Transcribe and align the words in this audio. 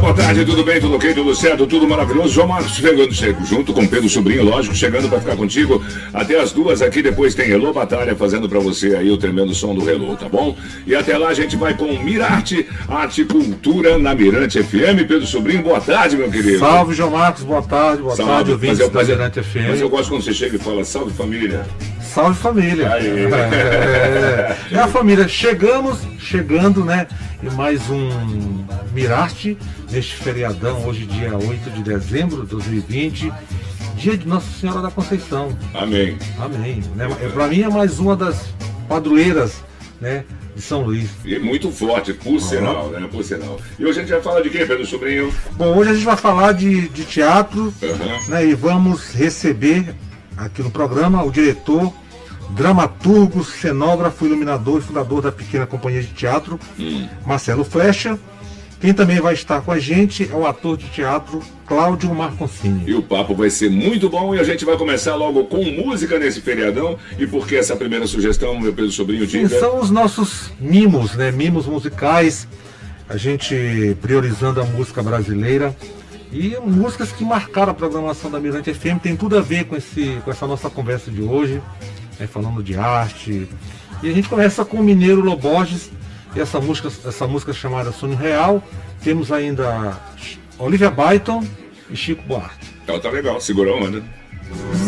Boa 0.00 0.14
tarde, 0.14 0.46
tudo 0.46 0.64
bem, 0.64 0.80
tudo 0.80 0.96
ok, 0.96 1.12
tudo 1.12 1.34
certo, 1.34 1.66
tudo 1.66 1.86
maravilhoso. 1.86 2.32
João 2.32 2.48
Marcos 2.48 2.72
chegando, 2.72 3.12
junto 3.44 3.74
com 3.74 3.86
Pedro 3.86 4.08
Sobrinho, 4.08 4.42
lógico, 4.42 4.74
chegando 4.74 5.10
para 5.10 5.20
ficar 5.20 5.36
contigo 5.36 5.84
até 6.14 6.40
as 6.40 6.52
duas 6.52 6.80
aqui. 6.80 7.02
Depois 7.02 7.34
tem 7.34 7.50
Hello 7.50 7.70
Batalha 7.72 8.16
fazendo 8.16 8.48
para 8.48 8.58
você 8.58 8.96
aí 8.96 9.10
o 9.10 9.18
tremendo 9.18 9.54
som 9.54 9.74
do 9.74 9.88
Hello, 9.88 10.16
tá 10.16 10.26
bom? 10.26 10.56
E 10.86 10.94
até 10.94 11.18
lá 11.18 11.28
a 11.28 11.34
gente 11.34 11.54
vai 11.54 11.74
com 11.74 11.86
Mirarte, 12.02 12.66
Arte 12.88 13.20
e 13.20 13.24
Cultura 13.26 13.98
na 13.98 14.14
Mirante 14.14 14.62
FM. 14.62 15.04
Pedro 15.06 15.26
Sobrinho, 15.26 15.62
boa 15.62 15.80
tarde, 15.80 16.16
meu 16.16 16.30
querido. 16.30 16.60
Salve, 16.60 16.94
João 16.94 17.10
Marcos, 17.10 17.42
boa 17.42 17.62
tarde, 17.62 18.02
boa 18.02 18.16
salve, 18.16 18.32
tarde, 18.32 18.52
ouvintes 18.52 18.78
mas 18.78 18.88
eu, 18.88 18.94
da 18.94 19.04
Mirante 19.04 19.42
FM. 19.42 19.68
Mas 19.68 19.80
eu 19.82 19.88
gosto 19.90 20.08
quando 20.08 20.22
você 20.22 20.32
chega 20.32 20.56
e 20.56 20.58
fala 20.58 20.82
salve 20.82 21.12
família. 21.12 21.66
Salve 22.12 22.36
família. 22.40 22.88
É, 22.96 24.56
é, 24.74 24.78
a 24.78 24.88
família. 24.88 25.28
Chegamos, 25.28 26.00
chegando, 26.18 26.84
né? 26.84 27.06
E 27.40 27.48
mais 27.54 27.88
um 27.88 28.64
Mirarte 28.92 29.56
neste 29.92 30.16
feriadão, 30.16 30.84
hoje 30.84 31.06
dia 31.06 31.36
8 31.36 31.70
de 31.70 31.82
dezembro 31.84 32.42
de 32.42 32.48
2020, 32.48 33.32
dia 33.94 34.16
de 34.16 34.26
Nossa 34.26 34.50
Senhora 34.60 34.82
da 34.82 34.90
Conceição. 34.90 35.56
Amém. 35.72 36.18
Amém. 36.40 36.82
Né? 36.96 37.06
Para 37.32 37.46
mim 37.46 37.62
é 37.62 37.68
mais 37.68 38.00
uma 38.00 38.16
das 38.16 38.52
padroeiras, 38.88 39.62
né? 40.00 40.24
De 40.56 40.62
São 40.62 40.82
Luís. 40.82 41.10
E 41.24 41.38
muito 41.38 41.70
forte, 41.70 42.12
por 42.12 42.32
uhum. 42.32 42.40
sinal, 42.40 42.88
né? 42.88 43.08
Por 43.08 43.22
sinal. 43.22 43.60
E 43.78 43.84
hoje 43.84 44.00
a 44.00 44.02
gente 44.02 44.10
vai 44.10 44.20
falar 44.20 44.40
de 44.40 44.50
quem, 44.50 44.66
Pedro 44.66 44.84
Sobrinho? 44.84 45.32
Bom, 45.52 45.76
hoje 45.76 45.90
a 45.90 45.94
gente 45.94 46.04
vai 46.04 46.16
falar 46.16 46.52
de, 46.54 46.88
de 46.88 47.04
teatro, 47.04 47.72
uhum. 47.80 48.28
né? 48.28 48.46
E 48.46 48.54
vamos 48.54 49.12
receber 49.14 49.94
aqui 50.44 50.62
no 50.62 50.70
programa 50.70 51.22
o 51.22 51.30
diretor 51.30 51.92
dramaturgo, 52.50 53.44
cenógrafo, 53.44 54.26
iluminador 54.26 54.80
e 54.80 54.82
fundador 54.82 55.22
da 55.22 55.30
pequena 55.30 55.66
companhia 55.66 56.02
de 56.02 56.08
teatro, 56.08 56.58
hum. 56.78 57.08
Marcelo 57.24 57.64
Flecha. 57.64 58.18
Quem 58.80 58.94
também 58.94 59.20
vai 59.20 59.34
estar 59.34 59.60
com 59.60 59.70
a 59.70 59.78
gente 59.78 60.28
é 60.32 60.34
o 60.34 60.46
ator 60.46 60.76
de 60.76 60.86
teatro 60.88 61.42
Cláudio 61.66 62.14
Marconcini. 62.14 62.84
E 62.86 62.94
o 62.94 63.02
papo 63.02 63.34
vai 63.34 63.50
ser 63.50 63.70
muito 63.70 64.08
bom 64.08 64.34
e 64.34 64.40
a 64.40 64.42
gente 64.42 64.64
vai 64.64 64.76
começar 64.76 65.14
logo 65.16 65.44
com 65.44 65.62
música 65.62 66.18
nesse 66.18 66.40
feriadão. 66.40 66.98
E 67.18 67.26
por 67.26 67.46
que 67.46 67.56
essa 67.56 67.76
primeira 67.76 68.06
sugestão, 68.06 68.58
meu 68.58 68.72
Pedro 68.72 68.90
Sobrinho, 68.90 69.28
Sim, 69.28 69.46
são 69.48 69.78
os 69.78 69.90
nossos 69.90 70.50
mimos, 70.58 71.14
né? 71.14 71.30
Mimos 71.30 71.66
musicais. 71.66 72.48
A 73.06 73.18
gente 73.18 73.96
priorizando 74.00 74.62
a 74.62 74.64
música 74.64 75.02
brasileira. 75.02 75.76
E 76.32 76.56
músicas 76.64 77.10
que 77.10 77.24
marcaram 77.24 77.72
a 77.72 77.74
programação 77.74 78.30
da 78.30 78.38
Mirante 78.38 78.72
FM 78.72 79.00
tem 79.02 79.16
tudo 79.16 79.36
a 79.36 79.40
ver 79.40 79.64
com, 79.64 79.76
esse, 79.76 80.20
com 80.24 80.30
essa 80.30 80.46
nossa 80.46 80.70
conversa 80.70 81.10
de 81.10 81.22
hoje 81.22 81.60
né, 82.20 82.26
falando 82.26 82.62
de 82.62 82.76
arte. 82.76 83.48
E 84.02 84.08
a 84.08 84.12
gente 84.12 84.28
começa 84.28 84.64
com 84.64 84.76
o 84.76 84.82
Mineiro 84.82 85.20
Loborges 85.22 85.90
e 86.36 86.40
essa 86.40 86.60
música, 86.60 86.88
essa 87.06 87.26
música 87.26 87.52
chamada 87.52 87.90
Sonho 87.90 88.16
Real. 88.16 88.62
Temos 89.02 89.32
ainda 89.32 89.98
Olivia 90.58 90.90
Byton 90.90 91.44
e 91.90 91.96
Chico 91.96 92.22
Buarque. 92.22 92.68
Então 92.84 93.00
tá 93.00 93.10
legal, 93.10 93.40
segurou 93.40 93.78
a 93.78 93.84
onda. 93.84 94.02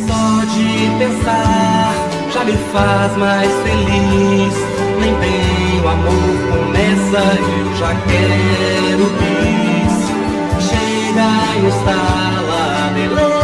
Só 0.06 0.44
de 0.44 0.98
pensar 0.98 1.94
já 2.32 2.44
me 2.44 2.52
faz 2.72 3.16
mais 3.16 3.52
feliz. 3.62 4.54
Nem 5.00 5.14
tenho 5.20 5.88
amor, 5.88 6.12
começa, 6.50 7.40
eu 7.40 7.76
já 7.76 7.94
quero 7.94 9.04
bis. 9.18 9.41
Chega 11.12 11.28
e 11.56 11.66
instala, 11.66 12.90
beleza. 12.94 13.41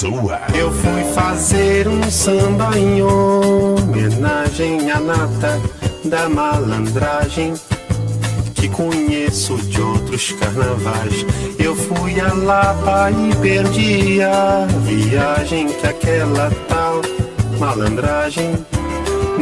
Sua. 0.00 0.40
Eu 0.54 0.72
fui 0.72 1.04
fazer 1.12 1.86
um 1.86 2.10
samba 2.10 2.70
em 2.78 3.02
homenagem 3.02 4.90
à 4.90 4.98
nata 4.98 5.60
da 6.06 6.26
malandragem 6.26 7.52
que 8.54 8.66
conheço 8.70 9.58
de 9.58 9.78
outros 9.78 10.32
carnavais. 10.32 11.26
Eu 11.58 11.76
fui 11.76 12.18
a 12.18 12.32
Lapa 12.32 13.10
e 13.10 13.36
perdi 13.42 14.22
a 14.22 14.66
viagem 14.84 15.66
que 15.66 15.86
aquela 15.86 16.50
tal 16.66 17.02
malandragem 17.58 18.54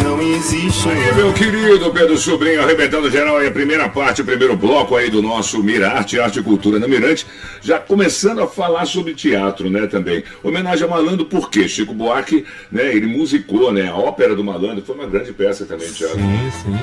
não 0.03 0.21
existe. 0.23 0.89
Aí, 0.89 1.15
meu 1.15 1.33
querido 1.33 1.91
Pedro 1.93 2.17
Sobrinho, 2.17 2.63
arrebentando 2.63 3.11
geral 3.11 3.37
aí 3.37 3.49
a 3.49 3.51
primeira 3.51 3.89
parte, 3.89 4.23
o 4.23 4.25
primeiro 4.25 4.57
bloco 4.57 4.97
aí 4.97 5.11
do 5.11 5.21
nosso 5.21 5.63
Mirarte, 5.63 6.19
Arte 6.19 6.41
e 6.41 6.43
Cultura 6.43 6.79
na 6.79 6.89
Mirante, 6.89 7.27
já 7.61 7.79
começando 7.79 8.41
a 8.41 8.47
falar 8.47 8.87
sobre 8.87 9.15
teatro, 9.15 9.69
né, 9.71 9.87
também. 9.87 10.23
Homenagem 10.43 10.87
a 10.87 10.91
Malandro, 10.91 11.27
por 11.27 11.51
quê? 11.51 11.69
Chico 11.69 11.93
Buarque, 11.93 12.45
né, 12.71 12.95
ele 12.95 13.07
musicou, 13.07 13.73
né, 13.73 13.89
a 13.89 13.95
Ópera 13.97 14.35
do 14.35 14.45
Malandro, 14.45 14.85
foi 14.85 14.95
uma 14.95 15.07
grande 15.07 15.33
peça 15.33 15.65
também, 15.65 15.91
Tiago. 15.91 16.15
Sim, 16.15 16.51
sim. 16.65 16.79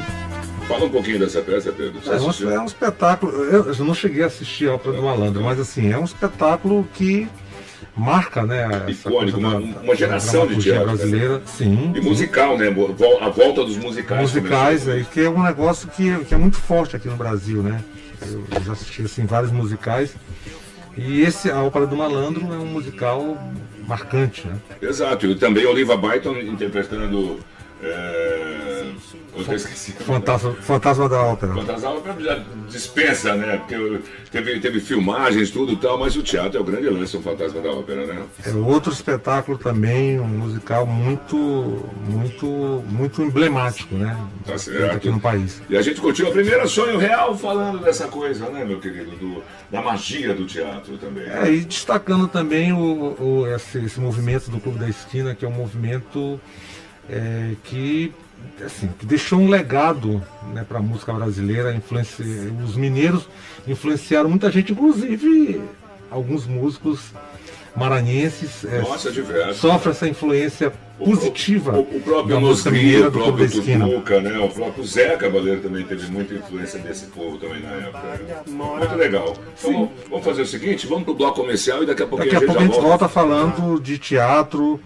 Fala 0.67 0.85
um 0.85 0.89
pouquinho 0.89 1.19
dessa 1.19 1.41
peça, 1.41 1.71
Pedro. 1.71 2.01
É 2.07 2.19
um, 2.19 2.51
é 2.51 2.59
um, 2.59 2.65
espetáculo, 2.65 3.31
eu, 3.31 3.65
eu, 3.65 3.85
não 3.85 3.93
cheguei 3.93 4.23
a 4.23 4.27
assistir 4.27 4.67
a 4.67 4.73
Ópera 4.73 4.95
do 4.95 5.03
Malandro, 5.03 5.43
mas 5.43 5.59
assim, 5.59 5.91
é 5.91 5.97
um 5.97 6.03
espetáculo 6.03 6.87
que 6.95 7.27
marca, 7.95 8.43
né? 8.43 8.67
Icônico, 8.87 9.39
uma, 9.39 9.51
da, 9.51 9.81
uma 9.81 9.95
geração 9.95 10.45
de 10.47 10.57
teatro. 10.57 10.87
Né? 10.87 10.95
brasileira, 10.95 11.41
sim. 11.45 11.93
E 11.95 12.01
musical, 12.01 12.57
né? 12.57 12.67
A 13.21 13.29
volta 13.29 13.63
dos 13.63 13.77
musicais. 13.77 14.21
Musicais, 14.21 14.89
aí, 14.89 15.03
que 15.05 15.21
é 15.21 15.29
um 15.29 15.41
negócio 15.41 15.87
que, 15.89 16.25
que 16.25 16.33
é 16.33 16.37
muito 16.37 16.57
forte 16.57 16.95
aqui 16.95 17.07
no 17.07 17.15
Brasil, 17.15 17.63
né? 17.63 17.83
Eu, 18.21 18.43
eu 18.53 18.63
já 18.63 18.73
assisti 18.73 19.03
assim, 19.03 19.25
vários 19.25 19.51
musicais. 19.51 20.15
E 20.97 21.21
esse, 21.21 21.51
a 21.51 21.61
Ópera 21.61 21.85
do 21.85 21.95
Malandro, 21.95 22.53
é 22.53 22.57
um 22.57 22.65
musical 22.65 23.37
marcante, 23.87 24.47
né? 24.47 24.55
Exato, 24.81 25.25
e 25.25 25.35
também 25.35 25.65
Oliva 25.65 25.97
Byton 25.97 26.37
interpretando. 26.39 27.39
É 27.81 28.64
eu 29.35 29.55
esqueci. 29.55 29.91
Fantasma, 29.91 30.53
Fantasma 30.53 31.09
da 31.09 31.21
Ópera. 31.21 31.53
Fantasma 31.53 31.81
da 31.81 31.89
Ópera 31.91 32.15
já 32.19 32.43
dispensa, 32.69 33.35
né? 33.35 33.57
Porque 33.57 34.01
teve, 34.31 34.59
teve 34.59 34.79
filmagens, 34.79 35.51
tudo 35.51 35.73
e 35.73 35.75
tal, 35.75 35.97
mas 35.97 36.15
o 36.15 36.23
teatro 36.23 36.57
é 36.57 36.61
o 36.61 36.63
grande 36.63 36.89
lance, 36.89 37.17
o 37.17 37.21
Fantasma 37.21 37.61
da 37.61 37.71
Ópera, 37.71 38.05
né? 38.05 38.23
É 38.45 38.51
outro 38.51 38.91
espetáculo 38.91 39.57
também, 39.57 40.19
um 40.19 40.27
musical 40.27 40.85
muito, 40.85 41.35
muito, 42.07 42.45
muito 42.89 43.21
emblemático, 43.21 43.95
né? 43.95 44.17
Tá 44.45 44.57
certo. 44.57 44.95
Aqui 44.95 45.09
no 45.09 45.19
país. 45.19 45.61
E 45.69 45.77
a 45.77 45.81
gente 45.81 45.99
curtiu 45.99 46.27
a 46.27 46.31
primeira 46.31 46.67
sonho 46.67 46.97
real 46.97 47.37
falando 47.37 47.79
dessa 47.79 48.07
coisa, 48.07 48.49
né, 48.49 48.63
meu 48.63 48.79
querido? 48.79 49.11
Do, 49.11 49.43
da 49.71 49.81
magia 49.81 50.33
do 50.33 50.45
teatro 50.45 50.97
também. 50.97 51.25
É, 51.25 51.51
e 51.51 51.61
destacando 51.61 52.27
também 52.27 52.73
o, 52.73 53.15
o 53.19 53.47
esse, 53.47 53.79
esse 53.79 53.99
movimento 53.99 54.49
do 54.49 54.59
Clube 54.59 54.79
da 54.79 54.87
Esquina, 54.87 55.35
que 55.35 55.45
é 55.45 55.47
um 55.47 55.51
movimento 55.51 56.39
é, 57.09 57.51
que 57.63 58.13
assim, 58.63 58.89
que 58.99 59.05
deixou 59.05 59.39
um 59.39 59.49
legado 59.49 60.21
né, 60.53 60.65
para 60.67 60.79
a 60.79 60.81
música 60.81 61.13
brasileira. 61.13 61.79
Os 62.63 62.75
mineiros 62.75 63.27
influenciaram 63.67 64.29
muita 64.29 64.51
gente, 64.51 64.71
inclusive 64.71 65.61
alguns 66.09 66.45
músicos 66.45 67.11
maranhenses. 67.75 68.63
É, 68.63 68.81
Nossa, 68.81 69.09
é, 69.09 69.53
sofre 69.53 69.91
essa 69.91 70.07
influência 70.07 70.71
positiva 70.97 71.71
o, 71.73 71.81
o, 71.81 71.97
o 71.97 72.01
próprio 72.01 72.39
Nosguinho, 72.39 73.07
o 73.07 73.11
próprio 73.11 73.49
Tutuca, 73.49 74.21
né? 74.21 74.37
O 74.39 74.49
próprio 74.49 74.83
Zé 74.83 75.15
Cabaleiro 75.15 75.61
também 75.61 75.83
teve 75.83 76.09
muita 76.11 76.33
influência 76.33 76.79
desse 76.79 77.07
povo 77.07 77.37
também 77.37 77.61
na 77.61 77.71
época. 77.71 77.99
Né? 77.99 78.35
Muito 78.47 78.95
legal. 78.95 79.33
Então, 79.59 79.91
vamos 80.09 80.25
fazer 80.25 80.41
o 80.43 80.45
seguinte, 80.45 80.87
vamos 80.87 81.03
pro 81.03 81.13
bloco 81.13 81.41
comercial 81.41 81.83
e 81.83 81.85
daqui 81.85 82.03
a 82.03 82.07
pouco 82.07 82.23
daqui 82.23 82.35
a, 82.35 82.39
a 82.39 82.41
pouco 82.41 82.59
a 82.59 82.63
gente 82.63 82.73
volta. 82.73 82.87
volta 82.87 83.09
falando 83.09 83.79
de 83.79 83.97
teatro, 83.97 84.79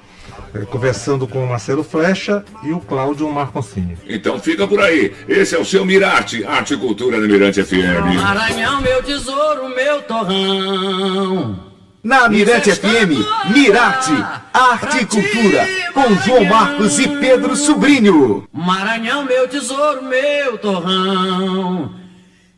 eh, 0.53 0.65
conversando 0.65 1.27
com 1.27 1.43
o 1.43 1.47
Marcelo 1.47 1.83
Flecha 1.83 2.43
e 2.63 2.71
o 2.71 2.79
Cláudio 2.79 3.29
Marconcini. 3.29 3.97
Então 4.07 4.39
fica 4.39 4.67
por 4.67 4.79
aí. 4.79 5.13
Esse 5.27 5.55
é 5.55 5.59
o 5.59 5.65
seu 5.65 5.85
Mirarte, 5.85 6.43
Arte 6.43 6.73
e 6.73 6.77
Cultura 6.77 7.19
no 7.19 7.27
Mirante 7.27 7.63
FM. 7.63 8.15
Maranhão, 8.15 8.81
meu 8.81 9.03
tesouro, 9.03 9.69
meu 9.69 10.01
torrão. 10.03 11.68
Na 12.01 12.29
Mirante 12.29 12.71
FM, 12.71 13.25
Mirarte, 13.53 14.13
Arte 14.53 14.99
e 14.99 15.05
Cultura, 15.05 15.67
com 15.93 16.15
João 16.23 16.45
Marcos 16.45 16.97
e 16.97 17.07
Pedro 17.07 17.55
Sobrinho. 17.57 18.47
Maranhão, 18.53 19.25
meu 19.25 19.47
tesouro, 19.49 20.03
meu 20.03 20.57
torrão. 20.59 21.93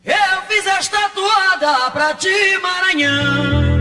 Eu 0.04 0.42
fiz 0.48 0.64
esta 0.66 1.08
toada 1.08 1.90
pra 1.90 2.14
ti, 2.14 2.28
Maranhão. 2.62 3.71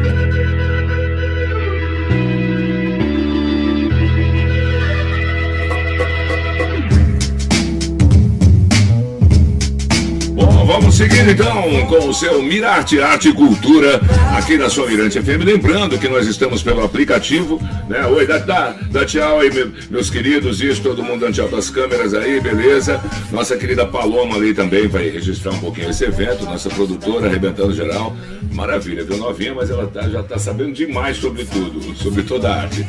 Seguir 11.01 11.27
então 11.29 11.87
com 11.87 12.09
o 12.09 12.13
seu 12.13 12.43
Mirarte 12.43 13.01
Arte 13.01 13.29
e 13.29 13.33
Cultura 13.33 13.99
aqui 14.37 14.55
na 14.55 14.69
sua 14.69 14.85
Mirante 14.85 15.19
FM. 15.19 15.43
Lembrando 15.43 15.97
que 15.97 16.07
nós 16.07 16.27
estamos 16.27 16.61
pelo 16.61 16.83
aplicativo, 16.83 17.59
né? 17.89 18.05
Oi, 18.05 18.27
dá, 18.27 18.37
dá, 18.37 18.75
dá 18.91 19.03
tchau 19.03 19.39
aí, 19.39 19.49
meus 19.89 20.11
queridos. 20.11 20.61
Isso, 20.61 20.79
todo 20.83 21.01
mundo 21.03 21.21
dando 21.21 21.33
tchau 21.33 21.47
das 21.47 21.71
câmeras 21.71 22.13
aí, 22.13 22.39
beleza? 22.39 23.01
Nossa 23.31 23.57
querida 23.57 23.83
Paloma 23.83 24.35
ali 24.35 24.53
também 24.53 24.87
vai 24.87 25.09
registrar 25.09 25.53
um 25.53 25.59
pouquinho 25.59 25.89
esse 25.89 26.03
evento, 26.03 26.45
nossa 26.45 26.69
produtora, 26.69 27.25
arrebentando 27.25 27.73
geral. 27.73 28.15
Maravilha, 28.51 29.03
viu? 29.03 29.17
Novinha, 29.17 29.55
mas 29.55 29.71
ela 29.71 29.87
tá, 29.87 30.07
já 30.07 30.21
tá 30.21 30.37
sabendo 30.37 30.73
demais 30.73 31.17
sobre 31.17 31.45
tudo, 31.45 31.95
sobre 31.95 32.21
toda 32.21 32.47
a 32.47 32.61
arte. 32.61 32.85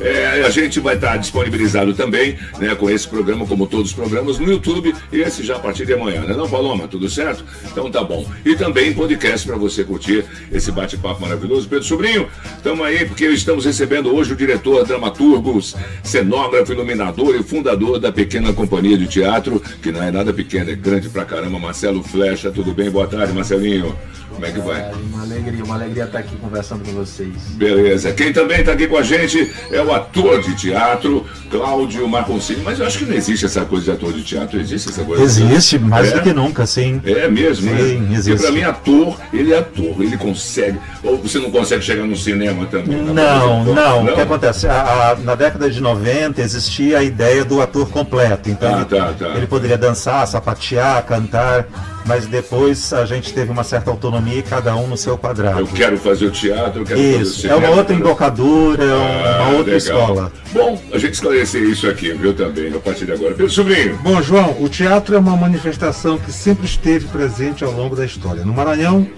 É, 0.00 0.42
a 0.44 0.50
gente 0.50 0.80
vai 0.80 0.96
estar 0.96 1.16
disponibilizado 1.18 1.94
também, 1.94 2.36
né, 2.58 2.74
com 2.74 2.90
esse 2.90 3.06
programa, 3.06 3.46
como 3.46 3.66
todos 3.66 3.90
os 3.90 3.92
programas, 3.92 4.38
no 4.38 4.50
YouTube, 4.50 4.94
e 5.12 5.20
esse 5.20 5.44
já 5.44 5.56
a 5.56 5.58
partir 5.58 5.86
de 5.86 5.94
amanhã, 5.94 6.22
né? 6.22 6.34
Não, 6.34 6.48
Paloma? 6.48 6.88
Tudo 6.88 7.08
certo? 7.08 7.43
Então 7.70 7.90
tá 7.90 8.02
bom. 8.02 8.26
E 8.44 8.54
também 8.56 8.92
podcast 8.92 9.46
para 9.46 9.56
você 9.56 9.84
curtir 9.84 10.24
esse 10.52 10.70
bate-papo 10.70 11.20
maravilhoso. 11.20 11.68
Pedro 11.68 11.84
Sobrinho, 11.84 12.28
estamos 12.56 12.84
aí 12.86 13.04
porque 13.06 13.26
estamos 13.26 13.64
recebendo 13.64 14.14
hoje 14.14 14.32
o 14.32 14.36
diretor, 14.36 14.84
dramaturgo, 14.86 15.60
cenógrafo, 16.02 16.72
iluminador 16.72 17.34
e 17.36 17.42
fundador 17.42 17.98
da 17.98 18.12
pequena 18.12 18.52
companhia 18.52 18.96
de 18.96 19.06
teatro, 19.06 19.62
que 19.82 19.90
não 19.90 20.02
é 20.02 20.10
nada 20.10 20.32
pequena, 20.32 20.70
é 20.70 20.74
grande 20.74 21.08
pra 21.08 21.24
caramba, 21.24 21.58
Marcelo 21.58 22.02
Flecha. 22.02 22.50
Tudo 22.50 22.72
bem? 22.72 22.90
Boa 22.90 23.06
tarde, 23.06 23.32
Marcelinho. 23.32 23.96
Como 24.34 24.46
é 24.46 24.50
que 24.50 24.58
vai? 24.58 24.92
Uma 24.92 25.22
alegria, 25.22 25.64
uma 25.64 25.74
alegria 25.76 26.04
estar 26.04 26.18
aqui 26.18 26.36
conversando 26.36 26.84
com 26.84 26.92
vocês. 26.92 27.32
Beleza. 27.50 28.12
Quem 28.12 28.32
também 28.32 28.60
está 28.60 28.72
aqui 28.72 28.88
com 28.88 28.96
a 28.96 29.02
gente 29.02 29.52
é 29.70 29.80
o 29.80 29.92
ator 29.92 30.42
de 30.42 30.56
teatro, 30.56 31.24
Cláudio 31.48 32.06
Marconcini. 32.08 32.60
Mas 32.62 32.80
eu 32.80 32.86
acho 32.86 32.98
que 32.98 33.04
não 33.04 33.14
existe 33.14 33.46
essa 33.46 33.64
coisa 33.64 33.84
de 33.84 33.90
ator 33.92 34.12
de 34.12 34.24
teatro. 34.24 34.60
Existe 34.60 34.88
essa 34.90 35.04
coisa? 35.04 35.22
Existe, 35.22 35.78
mais 35.78 36.10
é? 36.10 36.16
do 36.16 36.22
que 36.22 36.32
nunca, 36.32 36.66
sim. 36.66 37.00
É 37.04 37.28
mesmo, 37.28 37.70
né? 37.70 37.78
sim, 37.78 38.00
né? 38.00 38.16
Existe. 38.16 38.30
Porque 38.30 38.42
para 38.42 38.52
mim, 38.52 38.62
ator, 38.62 39.16
ele 39.32 39.52
é 39.52 39.58
ator. 39.58 40.02
Ele 40.02 40.16
consegue. 40.16 40.80
Ou 41.04 41.18
você 41.18 41.38
não 41.38 41.50
consegue 41.50 41.82
chegar 41.82 42.04
no 42.04 42.16
cinema 42.16 42.66
também? 42.66 42.96
Não, 43.02 43.14
não, 43.14 43.64
não. 43.64 44.04
O 44.04 44.14
que 44.14 44.20
acontece? 44.20 44.66
A, 44.66 45.10
a, 45.10 45.16
na 45.16 45.36
década 45.36 45.70
de 45.70 45.80
90 45.80 46.42
existia 46.42 46.98
a 46.98 47.02
ideia 47.04 47.44
do 47.44 47.60
ator 47.60 47.88
completo. 47.88 48.50
Então, 48.50 48.80
ah, 48.80 48.84
tá, 48.84 49.12
tá. 49.12 49.28
ele 49.36 49.46
poderia 49.46 49.78
dançar, 49.78 50.26
sapatear, 50.26 51.04
cantar 51.06 51.93
mas 52.04 52.26
depois 52.26 52.92
a 52.92 53.04
gente 53.06 53.32
teve 53.32 53.50
uma 53.50 53.64
certa 53.64 53.90
autonomia 53.90 54.38
e 54.38 54.42
cada 54.42 54.76
um 54.76 54.86
no 54.86 54.96
seu 54.96 55.16
quadrado. 55.16 55.60
Eu 55.60 55.66
quero 55.66 55.96
fazer 55.96 56.26
o 56.26 56.30
teatro, 56.30 56.82
eu 56.82 56.84
quero 56.84 57.00
isso, 57.00 57.18
fazer 57.18 57.22
o 57.22 57.34
cinema. 57.34 57.54
É 57.54 57.68
uma 57.68 57.76
outra 57.76 57.94
embocadura, 57.94 58.84
é 58.84 58.90
ah, 58.90 59.42
uma 59.42 59.58
outra 59.58 59.74
legal. 59.74 59.76
escola. 59.76 60.32
Bom, 60.52 60.82
a 60.92 60.98
gente 60.98 61.14
esclarecer 61.14 61.62
isso 61.62 61.88
aqui, 61.88 62.12
viu, 62.12 62.34
também, 62.34 62.74
a 62.74 62.78
partir 62.78 63.06
de 63.06 63.12
agora. 63.12 63.30
Pedro 63.30 63.50
Sobrinho. 63.50 63.96
Bom, 64.02 64.20
João, 64.20 64.62
o 64.62 64.68
teatro 64.68 65.14
é 65.14 65.18
uma 65.18 65.36
manifestação 65.36 66.18
que 66.18 66.30
sempre 66.30 66.66
esteve 66.66 67.06
presente 67.08 67.64
ao 67.64 67.72
longo 67.72 67.96
da 67.96 68.04
história. 68.04 68.44
No 68.44 68.52
Maranhão, 68.52 69.08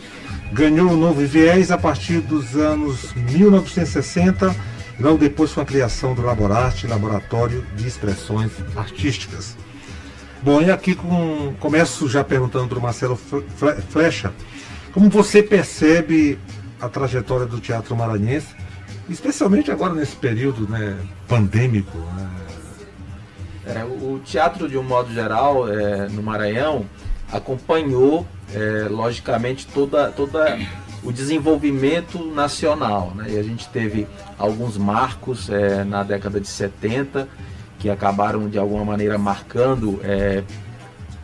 ganhou 0.52 0.90
um 0.90 0.96
novo 0.96 1.26
viés 1.26 1.70
a 1.70 1.78
partir 1.78 2.20
dos 2.20 2.54
anos 2.54 3.12
1960, 3.14 4.54
logo 5.00 5.18
depois 5.18 5.52
com 5.52 5.60
a 5.60 5.64
criação 5.64 6.14
do 6.14 6.22
Laborarte, 6.22 6.86
Laboratório 6.86 7.64
de 7.76 7.86
Expressões 7.86 8.52
Artísticas. 8.76 9.56
Bom, 10.42 10.60
e 10.60 10.70
aqui 10.70 10.94
com, 10.94 11.54
começo 11.58 12.08
já 12.08 12.22
perguntando 12.22 12.68
para 12.68 12.78
o 12.78 12.82
Marcelo 12.82 13.16
Flecha, 13.90 14.32
como 14.92 15.10
você 15.10 15.42
percebe 15.42 16.38
a 16.80 16.88
trajetória 16.88 17.46
do 17.46 17.60
teatro 17.60 17.96
maranhense, 17.96 18.54
especialmente 19.08 19.70
agora 19.70 19.94
nesse 19.94 20.16
período 20.16 20.68
né, 20.68 20.96
pandêmico? 21.26 21.96
Né? 21.98 22.30
É, 23.66 23.84
o 23.84 24.20
teatro, 24.24 24.68
de 24.68 24.78
um 24.78 24.82
modo 24.82 25.12
geral, 25.12 25.68
é, 25.68 26.08
no 26.08 26.22
Maranhão, 26.22 26.86
acompanhou, 27.32 28.26
é, 28.54 28.86
logicamente, 28.88 29.66
toda, 29.66 30.12
toda 30.12 30.58
o 31.02 31.12
desenvolvimento 31.12 32.24
nacional. 32.32 33.12
Né? 33.14 33.26
E 33.30 33.38
a 33.38 33.42
gente 33.42 33.68
teve 33.68 34.06
alguns 34.38 34.76
marcos 34.76 35.50
é, 35.50 35.82
na 35.82 36.02
década 36.02 36.40
de 36.40 36.48
70, 36.48 37.28
que 37.86 37.90
acabaram 37.90 38.48
de 38.48 38.58
alguma 38.58 38.84
maneira 38.84 39.16
marcando 39.16 40.00
é, 40.02 40.42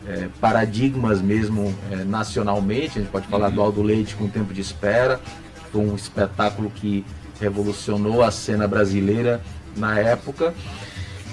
é, 0.07 0.29
paradigmas 0.39 1.21
mesmo 1.21 1.75
é, 1.91 1.97
nacionalmente. 2.05 2.99
A 2.99 3.01
gente 3.01 3.11
pode 3.11 3.27
falar 3.27 3.49
uhum. 3.49 3.55
do 3.55 3.61
Aldo 3.61 3.81
Leite 3.81 4.15
com 4.15 4.29
Tempo 4.29 4.53
de 4.53 4.61
Espera, 4.61 5.19
foi 5.71 5.81
um 5.81 5.93
espetáculo 5.93 6.69
que 6.69 7.05
revolucionou 7.41 8.23
a 8.23 8.31
cena 8.31 8.65
brasileira 8.65 9.41
na 9.75 9.99
época. 9.99 10.53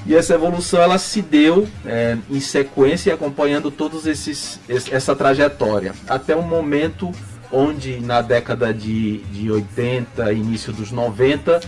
E 0.05 0.17
essa 0.17 0.35
evolução 0.35 0.81
ela 0.81 0.99
se 0.99 1.23
deu 1.23 1.69
é, 1.87 2.17
em 2.29 2.41
sequência 2.41 3.15
acompanhando 3.15 3.71
todos 3.71 4.07
esses 4.07 4.59
essa 4.69 5.15
trajetória 5.15 5.93
até 6.09 6.35
um 6.35 6.43
momento 6.43 7.13
onde 7.53 8.01
na 8.01 8.23
década 8.23 8.73
de, 8.73 9.19
de 9.19 9.51
80, 9.51 10.33
início 10.33 10.73
dos 10.73 10.91
90, 10.91 11.61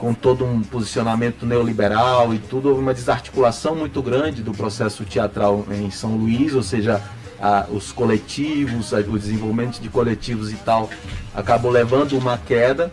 com 0.00 0.14
todo 0.14 0.46
um 0.46 0.62
posicionamento 0.62 1.44
neoliberal 1.44 2.32
e 2.32 2.38
tudo, 2.38 2.70
houve 2.70 2.80
uma 2.80 2.94
desarticulação 2.94 3.76
muito 3.76 4.00
grande 4.00 4.42
do 4.42 4.52
processo 4.52 5.04
teatral 5.04 5.66
em 5.70 5.90
São 5.90 6.16
Luís, 6.16 6.54
ou 6.54 6.62
seja, 6.62 7.02
a, 7.38 7.66
os 7.70 7.92
coletivos, 7.92 8.94
a, 8.94 9.00
o 9.00 9.18
desenvolvimento 9.18 9.78
de 9.78 9.90
coletivos 9.90 10.50
e 10.50 10.56
tal, 10.56 10.88
acabou 11.34 11.70
levando 11.70 12.16
uma 12.16 12.38
queda. 12.38 12.90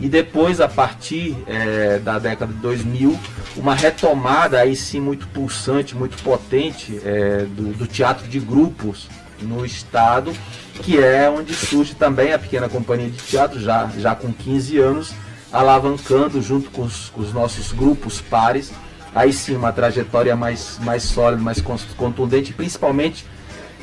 E 0.00 0.08
depois, 0.08 0.60
a 0.60 0.68
partir 0.68 1.36
é, 1.46 1.98
da 1.98 2.18
década 2.18 2.52
de 2.52 2.58
2000, 2.58 3.18
uma 3.56 3.74
retomada 3.74 4.58
aí 4.58 4.74
sim 4.74 5.00
muito 5.00 5.26
pulsante, 5.28 5.94
muito 5.94 6.22
potente 6.22 6.98
é, 7.04 7.46
do, 7.48 7.74
do 7.74 7.86
teatro 7.86 8.26
de 8.28 8.40
grupos 8.40 9.08
no 9.42 9.64
estado, 9.64 10.32
que 10.82 10.98
é 10.98 11.28
onde 11.28 11.54
surge 11.54 11.94
também 11.94 12.32
a 12.32 12.38
pequena 12.38 12.68
companhia 12.68 13.10
de 13.10 13.18
teatro, 13.18 13.60
já, 13.60 13.90
já 13.98 14.14
com 14.14 14.32
15 14.32 14.78
anos, 14.78 15.14
alavancando 15.52 16.40
junto 16.42 16.70
com 16.70 16.82
os, 16.82 17.08
com 17.10 17.20
os 17.20 17.32
nossos 17.32 17.72
grupos 17.72 18.20
pares, 18.20 18.72
aí 19.14 19.32
sim 19.32 19.56
uma 19.56 19.72
trajetória 19.72 20.36
mais, 20.36 20.78
mais 20.82 21.02
sólida, 21.04 21.42
mais 21.42 21.62
contundente, 21.96 22.52
principalmente 22.52 23.24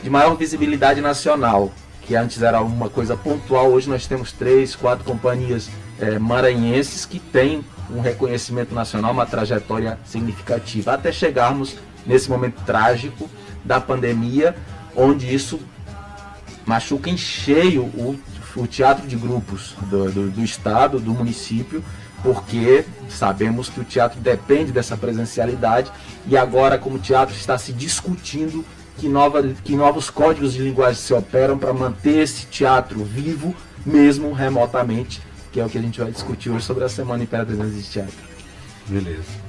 de 0.01 0.09
maior 0.09 0.35
visibilidade 0.35 1.01
nacional, 1.01 1.71
que 2.01 2.15
antes 2.15 2.41
era 2.41 2.61
uma 2.61 2.89
coisa 2.89 3.15
pontual, 3.15 3.71
hoje 3.71 3.89
nós 3.89 4.05
temos 4.05 4.31
três, 4.31 4.75
quatro 4.75 5.05
companhias 5.05 5.69
é, 5.99 6.19
maranhenses 6.19 7.05
que 7.05 7.19
têm 7.19 7.63
um 7.89 8.01
reconhecimento 8.01 8.75
nacional, 8.75 9.11
uma 9.11 9.25
trajetória 9.25 9.97
significativa, 10.03 10.93
até 10.93 11.11
chegarmos 11.11 11.77
nesse 12.05 12.29
momento 12.29 12.61
trágico 12.65 13.29
da 13.63 13.79
pandemia, 13.79 14.55
onde 14.95 15.33
isso 15.33 15.59
machuca 16.65 17.09
em 17.09 17.17
cheio 17.17 17.83
o 17.83 18.19
o 18.55 18.67
teatro 18.67 19.07
de 19.07 19.15
grupos 19.15 19.75
do, 19.89 20.11
do, 20.11 20.29
do 20.29 20.43
estado, 20.43 20.99
do 20.99 21.13
município, 21.13 21.83
porque 22.21 22.85
sabemos 23.09 23.69
que 23.69 23.79
o 23.79 23.83
teatro 23.83 24.19
depende 24.19 24.71
dessa 24.71 24.95
presencialidade 24.95 25.91
e 26.27 26.37
agora, 26.37 26.77
como 26.77 26.95
o 26.95 26.99
teatro 26.99 27.35
está 27.35 27.57
se 27.57 27.73
discutindo 27.73 28.63
que, 28.97 29.09
nova, 29.09 29.43
que 29.63 29.75
novos 29.75 30.09
códigos 30.09 30.53
de 30.53 30.61
linguagem 30.61 31.01
se 31.01 31.13
operam 31.13 31.57
para 31.57 31.73
manter 31.73 32.19
esse 32.19 32.45
teatro 32.45 33.03
vivo, 33.03 33.53
mesmo 33.85 34.31
remotamente, 34.31 35.21
que 35.51 35.59
é 35.59 35.65
o 35.65 35.69
que 35.69 35.77
a 35.77 35.81
gente 35.81 35.99
vai 35.99 36.11
discutir 36.11 36.49
hoje 36.49 36.65
sobre 36.65 36.83
a 36.83 36.89
Semana 36.89 37.23
Imperatriz 37.23 37.75
de 37.75 37.83
Teatro. 37.83 38.15
Beleza. 38.87 39.43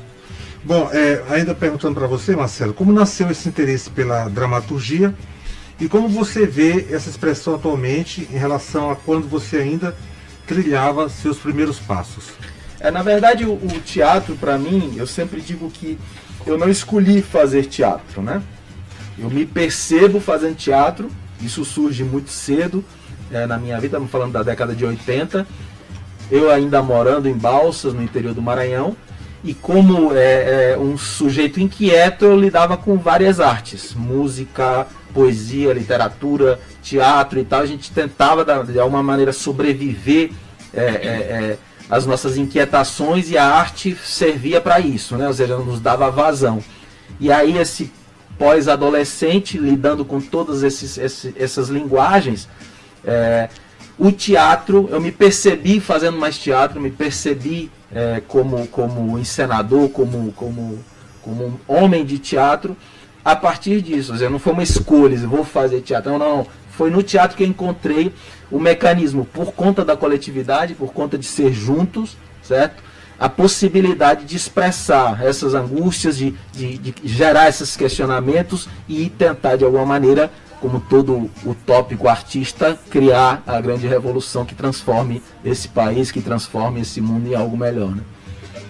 Bom, 0.65 0.89
é, 0.93 1.23
ainda 1.29 1.55
perguntando 1.55 1.95
para 1.95 2.07
você, 2.07 2.35
Marcelo, 2.35 2.73
como 2.73 2.93
nasceu 2.93 3.31
esse 3.31 3.49
interesse 3.49 3.91
pela 3.91 4.29
dramaturgia 4.29 5.15
e 5.81 5.89
como 5.89 6.09
você 6.09 6.47
vê 6.47 6.87
essa 6.91 7.11
expressão 7.11 7.55
atualmente 7.55 8.29
em 8.31 8.37
relação 8.37 8.91
a 8.91 8.97
quando 8.97 9.29
você 9.29 9.59
ainda 9.59 9.97
trilhava 10.47 11.09
seus 11.09 11.39
primeiros 11.39 11.79
passos? 11.79 12.33
É, 12.79 12.91
na 12.91 13.03
verdade, 13.03 13.45
o, 13.45 13.55
o 13.55 13.81
teatro, 13.85 14.37
para 14.37 14.59
mim, 14.59 14.95
eu 14.97 15.07
sempre 15.07 15.41
digo 15.41 15.71
que 15.71 15.99
eu 16.47 16.59
não 16.59 16.69
escolhi 16.69 17.23
fazer 17.23 17.65
teatro, 17.65 18.23
né? 18.23 18.43
Eu 19.19 19.31
me 19.31 19.47
percebo 19.47 20.21
fazendo 20.21 20.57
teatro, 20.57 21.11
isso 21.41 21.65
surge 21.65 22.05
muito 22.05 22.31
cedo 22.31 22.85
é, 23.31 23.47
na 23.47 23.59
minha 23.59 23.77
vida, 23.77 23.87
estamos 23.87 24.11
falando 24.11 24.33
da 24.33 24.43
década 24.43 24.75
de 24.75 24.85
80. 24.85 25.47
Eu 26.31 26.51
ainda 26.51 26.83
morando 26.83 27.29
em 27.29 27.35
Balsas, 27.35 27.93
no 27.93 28.03
interior 28.03 28.35
do 28.35 28.43
Maranhão, 28.43 28.97
e 29.45 29.53
como 29.53 30.17
é, 30.17 30.73
é, 30.73 30.79
um 30.79 30.97
sujeito 30.97 31.61
inquieto, 31.61 32.25
eu 32.25 32.41
lidava 32.41 32.79
com 32.79 32.97
várias 32.97 33.41
artes, 33.41 33.95
música, 33.95 34.87
poesia, 35.13 35.75
literatura, 35.75 36.59
teatro 36.83 37.39
e 37.39 37.45
tal. 37.45 37.61
A 37.61 37.67
gente 37.67 37.91
tentava 37.91 38.43
de 38.65 38.81
alguma 38.81 39.03
maneira 39.03 39.35
sobreviver 39.35 40.31
é, 40.73 40.83
é, 40.83 40.87
é 40.87 41.59
às 41.91 42.07
nossas 42.07 42.39
inquietações 42.39 43.31
e 43.31 43.37
a 43.37 43.47
arte 43.47 43.95
servia 44.03 44.63
para 44.63 44.81
isso, 44.81 45.15
né? 45.17 45.29
Ou 45.29 45.35
seja, 45.35 45.59
nos 45.59 45.79
dava 45.79 46.11
vazão. 46.11 46.65
E 47.21 47.31
aí 47.31 47.59
esse 47.59 47.93
pós-adolescente 48.39 49.59
lidando 49.59 50.07
com 50.07 50.23
todas 50.23 50.63
esses, 50.63 50.97
esses, 50.97 51.35
essas 51.37 51.69
linguagens, 51.69 52.49
é, 53.05 53.51
o 53.99 54.11
teatro, 54.11 54.89
eu 54.91 55.01
me 55.01 55.13
percebi 55.13 55.81
fazendo 55.81 56.19
mais 56.19 56.39
teatro, 56.39 56.81
me 56.81 56.91
percebi 56.91 57.71
é, 57.95 58.21
como, 58.27 58.67
como 58.69 59.19
encenador, 59.19 59.89
como, 59.89 60.33
como, 60.33 60.79
como 61.23 61.61
homem 61.69 62.05
de 62.05 62.19
teatro, 62.19 62.77
a 63.25 63.35
partir 63.37 63.81
disso. 63.81 64.13
Dizer, 64.13 64.29
não 64.29 64.39
foi 64.39 64.53
uma 64.53 64.63
escolha, 64.63 65.17
vou 65.27 65.45
fazer 65.45 65.81
teatro. 65.81 66.11
Não, 66.13 66.19
não. 66.19 66.47
Foi 66.71 66.91
no 66.91 67.03
teatro 67.03 67.37
que 67.37 67.45
eu 67.45 67.49
encontrei 67.49 68.13
o 68.51 68.59
mecanismo, 68.59 69.25
por 69.25 69.53
conta 69.53 69.85
da 69.85 69.97
coletividade, 69.97 70.75
por 70.75 70.93
conta 70.93 71.17
de 71.17 71.25
ser 71.25 71.53
juntos, 71.53 72.17
certo? 72.43 72.83
A 73.19 73.29
possibilidade 73.29 74.25
de 74.25 74.37
expressar 74.37 75.25
essas 75.25 75.55
angústias, 75.55 76.17
de, 76.17 76.35
de, 76.53 76.79
de 76.79 76.95
gerar 77.05 77.49
esses 77.49 77.77
questionamentos 77.77 78.69
e 78.89 79.09
tentar, 79.09 79.57
de 79.57 79.65
alguma 79.65 79.87
maneira, 79.87 80.31
como 80.61 80.81
todo 80.81 81.31
utópico 81.45 82.09
artista, 82.09 82.79
criar 82.91 83.43
a 83.47 83.61
grande 83.61 83.87
revolução 83.87 84.45
que 84.45 84.55
transforme 84.55 85.23
esse 85.45 85.69
país, 85.69 86.11
que 86.11 86.21
transforme 86.21 86.81
esse 86.81 87.01
mundo 87.01 87.29
em 87.29 87.35
algo 87.35 87.57
melhor. 87.57 87.95
Né? 87.95 88.03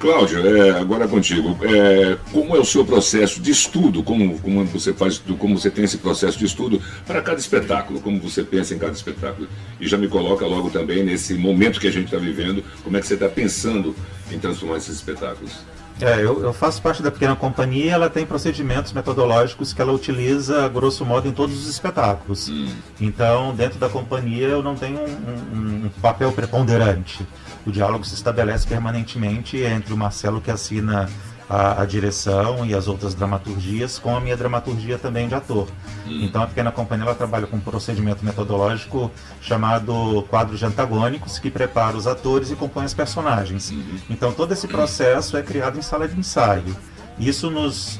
Cláudio, 0.05 0.47
é, 0.47 0.71
agora 0.79 1.09
contigo. 1.09 1.57
É, 1.65 2.19
como 2.31 2.55
é 2.55 2.59
o 2.59 2.65
seu 2.65 2.85
processo 2.85 3.41
de 3.41 3.51
estudo? 3.51 4.03
Como, 4.03 4.39
como 4.39 4.63
você 4.67 4.93
faz, 4.93 5.19
como 5.39 5.59
você 5.59 5.71
tem 5.71 5.85
esse 5.85 5.97
processo 5.97 6.39
de 6.39 6.45
estudo 6.45 6.79
para 7.07 7.23
cada 7.23 7.39
espetáculo? 7.39 8.01
Como 8.01 8.21
você 8.21 8.43
pensa 8.43 8.75
em 8.75 8.79
cada 8.79 8.93
espetáculo? 8.93 9.49
E 9.81 9.89
já 9.89 9.97
me 9.97 10.07
coloca 10.07 10.47
logo 10.47 10.69
também 10.69 11.03
nesse 11.03 11.33
momento 11.33 11.81
que 11.81 11.89
a 11.89 11.91
gente 11.91 12.07
está 12.07 12.19
vivendo, 12.19 12.63
como 12.83 12.97
é 12.99 13.01
que 13.01 13.07
você 13.07 13.15
está 13.15 13.31
pensando 13.31 13.97
em 14.31 14.39
transformar 14.39 14.77
esses 14.77 14.95
espetáculos? 14.95 15.53
É, 16.01 16.17
eu, 16.17 16.43
eu, 16.43 16.53
faço 16.53 16.83
parte 16.83 17.03
da 17.03 17.11
pequena 17.11 17.37
companhia 17.37 17.93
ela 17.93 18.11
tem 18.11 18.27
procedimentos 18.27 18.93
metodológicos 18.93 19.73
que 19.73 19.81
ela 19.81 19.93
utiliza, 19.93 20.69
grosso 20.69 21.05
modo, 21.05 21.29
em 21.29 21.33
todos 21.33 21.57
os 21.57 21.69
espetáculos. 21.69 22.49
Hum. 22.49 22.69
Então, 23.01 23.55
dentro 23.55 23.79
da 23.79 23.89
companhia, 23.89 24.49
eu 24.49 24.63
não 24.63 24.75
tenho 24.75 24.99
um, 24.99 25.57
um, 25.57 25.85
um, 25.87 25.91
papel 26.03 26.33
preponderante. 26.33 27.25
O 27.65 27.71
diálogo 27.71 28.05
se 28.05 28.15
estabelece 28.15 28.67
permanentemente 28.67 29.59
entre 29.59 29.95
o 29.95 29.97
Marcelo, 29.97 30.41
que 30.41 30.51
assina 30.51 31.09
a, 31.49 31.83
a, 31.83 31.85
direção 31.85 32.65
e 32.65 32.75
as 32.75 32.89
outras 32.89 33.15
dramaturgias 33.15 33.99
com 33.99 34.17
a 34.17 34.21
minha 34.21 34.37
dramaturgia 34.37 34.99
também 34.99 35.29
de 35.29 35.35
ator. 35.35 35.69
Hum. 36.07 36.21
Então 36.23 36.43
a 36.43 36.47
Pequena 36.47 36.73
Companhia 36.73 37.05
ela 37.05 37.15
trabalha 37.15 37.47
com 37.47 37.57
um 37.57 37.61
procedimento 37.61 38.25
metodológico 38.25 39.11
chamado 39.41 40.25
quadro 40.29 40.57
de 40.57 40.65
antagônicos 40.65 41.39
que 41.39 41.51
prepara 41.51 41.97
os 41.97 42.07
atores 42.07 42.51
e 42.51 42.57
compõe 42.57 42.85
os 42.85 42.95
personagens. 42.95 43.71
Hum. 43.71 43.83
Então 44.09 44.33
todo 44.33 44.53
esse 44.53 44.67
processo 44.67 45.37
é 45.37 45.43
criado 45.43 45.79
em 45.79 45.83
sala 45.83 46.09
de 46.09 46.19
ensaio. 46.19 46.77
Isso 47.19 47.51
nos, 47.51 47.99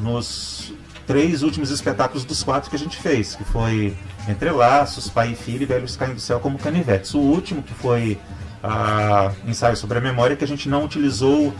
nos 0.00 0.72
três 1.06 1.42
últimos 1.42 1.70
espetáculos 1.70 2.24
dos 2.24 2.42
quatro 2.42 2.68
que 2.68 2.76
a 2.76 2.78
gente 2.78 2.96
fez, 2.96 3.36
que 3.36 3.44
foi 3.44 3.96
Entre 4.28 4.50
Laços, 4.50 5.08
Pai 5.08 5.32
e 5.32 5.36
Filho 5.36 5.62
e 5.62 5.66
Velhos 5.66 5.96
Caindo 5.96 6.16
do 6.16 6.20
Céu 6.20 6.40
como 6.40 6.58
Canivetes. 6.58 7.14
O 7.14 7.20
último 7.20 7.62
que 7.62 7.74
foi 7.74 8.18
a 8.62 9.32
ensaio 9.46 9.76
sobre 9.76 9.98
a 9.98 10.00
memória 10.00 10.34
que 10.34 10.42
a 10.42 10.48
gente 10.48 10.68
não 10.68 10.84
utilizou 10.84 11.54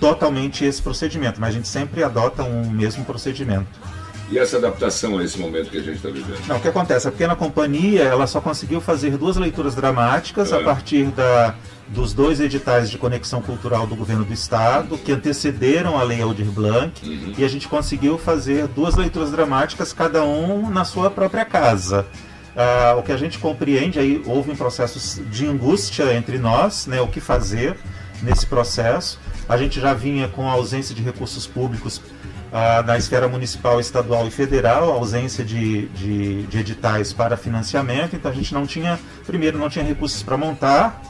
totalmente 0.00 0.64
esse 0.64 0.80
procedimento, 0.80 1.40
mas 1.40 1.50
a 1.50 1.52
gente 1.52 1.68
sempre 1.68 2.02
adota 2.02 2.42
um 2.42 2.70
mesmo 2.70 3.04
procedimento. 3.04 3.68
E 4.30 4.38
essa 4.38 4.58
adaptação 4.58 5.18
a 5.18 5.24
esse 5.24 5.38
momento 5.38 5.70
que 5.70 5.78
a 5.78 5.82
gente 5.82 5.96
está 5.96 6.08
vivendo? 6.08 6.46
Não, 6.46 6.56
o 6.56 6.60
que 6.60 6.68
acontece? 6.68 7.08
A 7.08 7.10
pequena 7.10 7.34
companhia 7.34 8.04
ela 8.04 8.28
só 8.28 8.40
conseguiu 8.40 8.80
fazer 8.80 9.16
duas 9.18 9.36
leituras 9.36 9.74
dramáticas 9.74 10.52
é. 10.52 10.56
a 10.56 10.62
partir 10.62 11.06
da, 11.06 11.56
dos 11.88 12.14
dois 12.14 12.40
editais 12.40 12.88
de 12.88 12.96
conexão 12.96 13.42
cultural 13.42 13.88
do 13.88 13.96
governo 13.96 14.24
do 14.24 14.32
estado, 14.32 14.96
que 14.96 15.10
antecederam 15.10 15.98
a 15.98 16.04
Lei 16.04 16.22
Aldir 16.22 16.46
Blanc, 16.46 17.04
uhum. 17.04 17.34
e 17.36 17.44
a 17.44 17.48
gente 17.48 17.66
conseguiu 17.66 18.16
fazer 18.18 18.68
duas 18.68 18.94
leituras 18.94 19.32
dramáticas, 19.32 19.92
cada 19.92 20.24
um 20.24 20.70
na 20.70 20.84
sua 20.84 21.10
própria 21.10 21.44
casa. 21.44 22.06
Ah, 22.56 22.94
o 22.98 23.02
que 23.02 23.10
a 23.10 23.16
gente 23.16 23.38
compreende, 23.38 23.98
aí 23.98 24.22
houve 24.26 24.50
um 24.50 24.56
processo 24.56 25.22
de 25.24 25.46
angústia 25.46 26.14
entre 26.14 26.38
nós, 26.38 26.86
né, 26.86 27.00
o 27.00 27.08
que 27.08 27.20
fazer 27.20 27.76
nesse 28.22 28.46
processo. 28.46 29.18
A 29.50 29.56
gente 29.56 29.80
já 29.80 29.92
vinha 29.92 30.28
com 30.28 30.48
a 30.48 30.52
ausência 30.52 30.94
de 30.94 31.02
recursos 31.02 31.44
públicos 31.44 32.00
ah, 32.52 32.84
na 32.86 32.96
esfera 32.96 33.26
municipal, 33.26 33.80
estadual 33.80 34.28
e 34.28 34.30
federal, 34.30 34.92
a 34.92 34.94
ausência 34.94 35.44
de, 35.44 35.88
de, 35.88 36.44
de 36.44 36.58
editais 36.58 37.12
para 37.12 37.36
financiamento, 37.36 38.14
então 38.14 38.30
a 38.30 38.34
gente 38.34 38.54
não 38.54 38.64
tinha, 38.64 38.96
primeiro, 39.26 39.58
não 39.58 39.68
tinha 39.68 39.84
recursos 39.84 40.22
para 40.22 40.36
montar, 40.36 41.02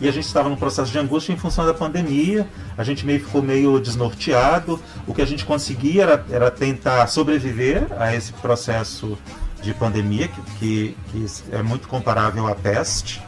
e 0.00 0.08
a 0.08 0.12
gente 0.12 0.26
estava 0.26 0.48
num 0.48 0.54
processo 0.54 0.92
de 0.92 0.98
angústia 1.00 1.32
em 1.32 1.36
função 1.36 1.66
da 1.66 1.74
pandemia, 1.74 2.48
a 2.78 2.84
gente 2.84 3.04
meio 3.04 3.18
ficou 3.18 3.42
meio 3.42 3.80
desnorteado, 3.80 4.80
o 5.04 5.12
que 5.12 5.20
a 5.20 5.26
gente 5.26 5.44
conseguia 5.44 6.04
era, 6.04 6.26
era 6.30 6.50
tentar 6.52 7.08
sobreviver 7.08 7.88
a 7.98 8.14
esse 8.14 8.32
processo 8.34 9.18
de 9.60 9.74
pandemia, 9.74 10.28
que, 10.28 10.42
que, 10.60 10.96
que 11.10 11.26
é 11.50 11.62
muito 11.62 11.88
comparável 11.88 12.46
à 12.46 12.54
peste, 12.54 13.20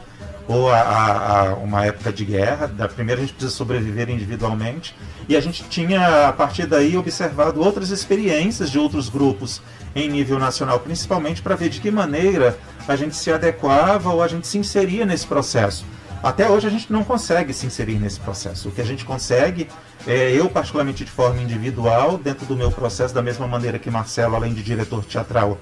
ou 0.47 0.69
a, 0.69 0.77
a, 0.77 1.49
a, 1.49 1.53
uma 1.55 1.85
época 1.85 2.11
de 2.11 2.25
guerra. 2.25 2.67
Da 2.67 2.87
primeira 2.87 3.21
a 3.21 3.23
gente 3.25 3.33
precisa 3.33 3.55
sobreviver 3.55 4.09
individualmente. 4.09 4.95
E 5.27 5.35
a 5.35 5.41
gente 5.41 5.63
tinha, 5.63 6.27
a 6.27 6.33
partir 6.33 6.65
daí, 6.65 6.97
observado 6.97 7.61
outras 7.61 7.89
experiências 7.89 8.69
de 8.69 8.77
outros 8.77 9.09
grupos 9.09 9.61
em 9.95 10.09
nível 10.09 10.37
nacional, 10.37 10.79
principalmente 10.79 11.41
para 11.41 11.55
ver 11.55 11.69
de 11.69 11.79
que 11.79 11.89
maneira 11.89 12.57
a 12.87 12.95
gente 12.95 13.15
se 13.15 13.31
adequava 13.31 14.11
ou 14.11 14.21
a 14.21 14.27
gente 14.27 14.45
se 14.47 14.57
inseria 14.57 15.05
nesse 15.05 15.25
processo. 15.25 15.85
Até 16.21 16.49
hoje 16.49 16.65
a 16.65 16.71
gente 16.71 16.91
não 16.91 17.03
consegue 17.03 17.53
se 17.53 17.67
inserir 17.67 17.99
nesse 17.99 18.19
processo. 18.19 18.69
O 18.69 18.71
que 18.71 18.81
a 18.81 18.85
gente 18.85 19.05
consegue, 19.05 19.67
é, 20.07 20.31
eu 20.31 20.49
particularmente 20.49 21.05
de 21.05 21.11
forma 21.11 21.41
individual, 21.41 22.17
dentro 22.17 22.45
do 22.45 22.55
meu 22.55 22.71
processo, 22.71 23.13
da 23.13 23.21
mesma 23.21 23.47
maneira 23.47 23.77
que 23.77 23.91
Marcelo, 23.91 24.35
além 24.35 24.53
de 24.53 24.63
diretor 24.63 25.05
teatral, 25.05 25.59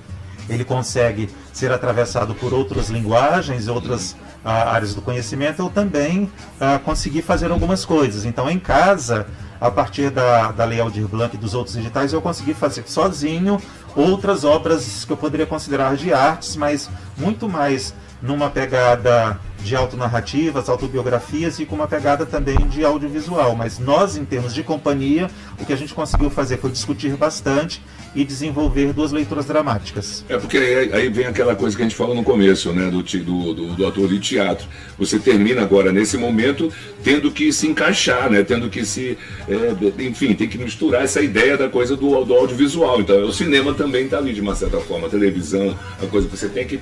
ele 0.49 0.63
consegue 0.63 1.29
ser 1.51 1.71
atravessado 1.71 2.33
por 2.35 2.53
outras 2.53 2.89
linguagens, 2.89 3.67
outras 3.67 4.15
áreas 4.43 4.93
do 4.93 5.01
conhecimento, 5.01 5.61
eu 5.61 5.69
também 5.69 6.29
ah, 6.59 6.79
consegui 6.83 7.21
fazer 7.21 7.51
algumas 7.51 7.85
coisas. 7.85 8.25
Então, 8.25 8.49
em 8.49 8.59
casa, 8.59 9.27
a 9.59 9.71
partir 9.71 10.09
da, 10.09 10.51
da 10.51 10.65
Lei 10.65 10.79
Aldir 10.79 11.07
Blanc 11.07 11.35
e 11.35 11.39
dos 11.39 11.53
outros 11.53 11.75
editais, 11.75 12.11
eu 12.11 12.21
consegui 12.21 12.53
fazer 12.53 12.83
sozinho 12.85 13.61
outras 13.95 14.43
obras 14.43 15.05
que 15.05 15.11
eu 15.11 15.17
poderia 15.17 15.45
considerar 15.45 15.95
de 15.95 16.13
artes, 16.13 16.55
mas 16.55 16.89
muito 17.17 17.47
mais 17.47 17.93
numa 18.21 18.49
pegada 18.49 19.39
de 19.59 19.75
autonarrativas, 19.75 20.69
autobiografias 20.69 21.59
e 21.59 21.65
com 21.65 21.75
uma 21.75 21.87
pegada 21.87 22.25
também 22.25 22.57
de 22.69 22.83
audiovisual. 22.83 23.55
Mas 23.55 23.79
nós, 23.79 24.15
em 24.15 24.23
termos 24.23 24.53
de 24.53 24.63
companhia, 24.63 25.29
o 25.59 25.65
que 25.65 25.73
a 25.73 25.75
gente 25.75 25.93
conseguiu 25.93 26.29
fazer 26.29 26.57
foi 26.57 26.71
discutir 26.71 27.15
bastante 27.17 27.83
e 28.15 28.23
desenvolver 28.23 28.93
duas 28.93 29.11
leituras 29.11 29.45
dramáticas. 29.45 30.23
É 30.29 30.37
porque 30.37 30.57
aí, 30.57 31.09
vem 31.09 31.25
aquela 31.25 31.55
coisa 31.55 31.75
que 31.75 31.81
a 31.81 31.85
gente 31.85 31.95
falou 31.95 32.15
no 32.15 32.23
começo, 32.23 32.71
né, 32.71 32.89
do, 32.89 33.01
do, 33.01 33.53
do, 33.53 33.75
do, 33.75 33.87
ator 33.87 34.07
de 34.07 34.19
teatro. 34.19 34.67
Você 34.97 35.17
termina 35.17 35.61
agora, 35.61 35.91
nesse 35.91 36.17
momento, 36.17 36.71
tendo 37.03 37.31
que 37.31 37.51
se 37.51 37.67
encaixar, 37.67 38.29
né, 38.29 38.43
tendo 38.43 38.69
que 38.69 38.85
se. 38.85 39.17
É, 39.47 40.03
enfim, 40.03 40.33
tem 40.33 40.47
que 40.47 40.57
misturar 40.57 41.03
essa 41.03 41.21
ideia 41.21 41.57
da 41.57 41.69
coisa 41.69 41.95
do, 41.95 42.23
do 42.23 42.33
audiovisual. 42.33 43.01
Então, 43.01 43.23
o 43.23 43.33
cinema 43.33 43.73
também 43.73 44.05
está 44.05 44.17
ali, 44.17 44.33
de 44.33 44.41
uma 44.41 44.55
certa 44.55 44.79
forma, 44.79 45.07
a 45.07 45.09
televisão, 45.09 45.75
a 46.01 46.05
coisa 46.05 46.27
que 46.27 46.37
você 46.37 46.49
tem 46.49 46.67
que 46.67 46.79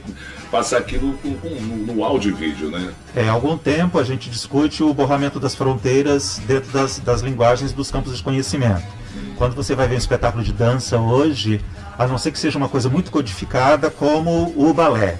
passar 0.51 0.79
aquilo 0.79 1.17
no, 1.23 1.93
no 1.93 2.03
áudio 2.03 2.31
e 2.31 2.33
vídeo, 2.33 2.69
né? 2.69 2.93
É, 3.15 3.27
há 3.29 3.31
algum 3.31 3.57
tempo 3.57 3.97
a 3.97 4.03
gente 4.03 4.29
discute 4.29 4.83
o 4.83 4.93
borramento 4.93 5.39
das 5.39 5.55
fronteiras 5.55 6.41
dentro 6.45 6.71
das, 6.71 6.99
das 6.99 7.21
linguagens 7.21 7.71
dos 7.71 7.89
campos 7.89 8.17
de 8.17 8.23
conhecimento. 8.23 9.00
Quando 9.37 9.55
você 9.55 9.75
vai 9.75 9.87
ver 9.87 9.95
um 9.95 9.97
espetáculo 9.97 10.43
de 10.43 10.53
dança 10.53 10.97
hoje, 10.97 11.61
a 11.97 12.07
não 12.07 12.17
ser 12.17 12.31
que 12.31 12.39
seja 12.39 12.57
uma 12.57 12.69
coisa 12.69 12.89
muito 12.89 13.11
codificada, 13.11 13.89
como 13.89 14.53
o 14.55 14.73
balé. 14.73 15.17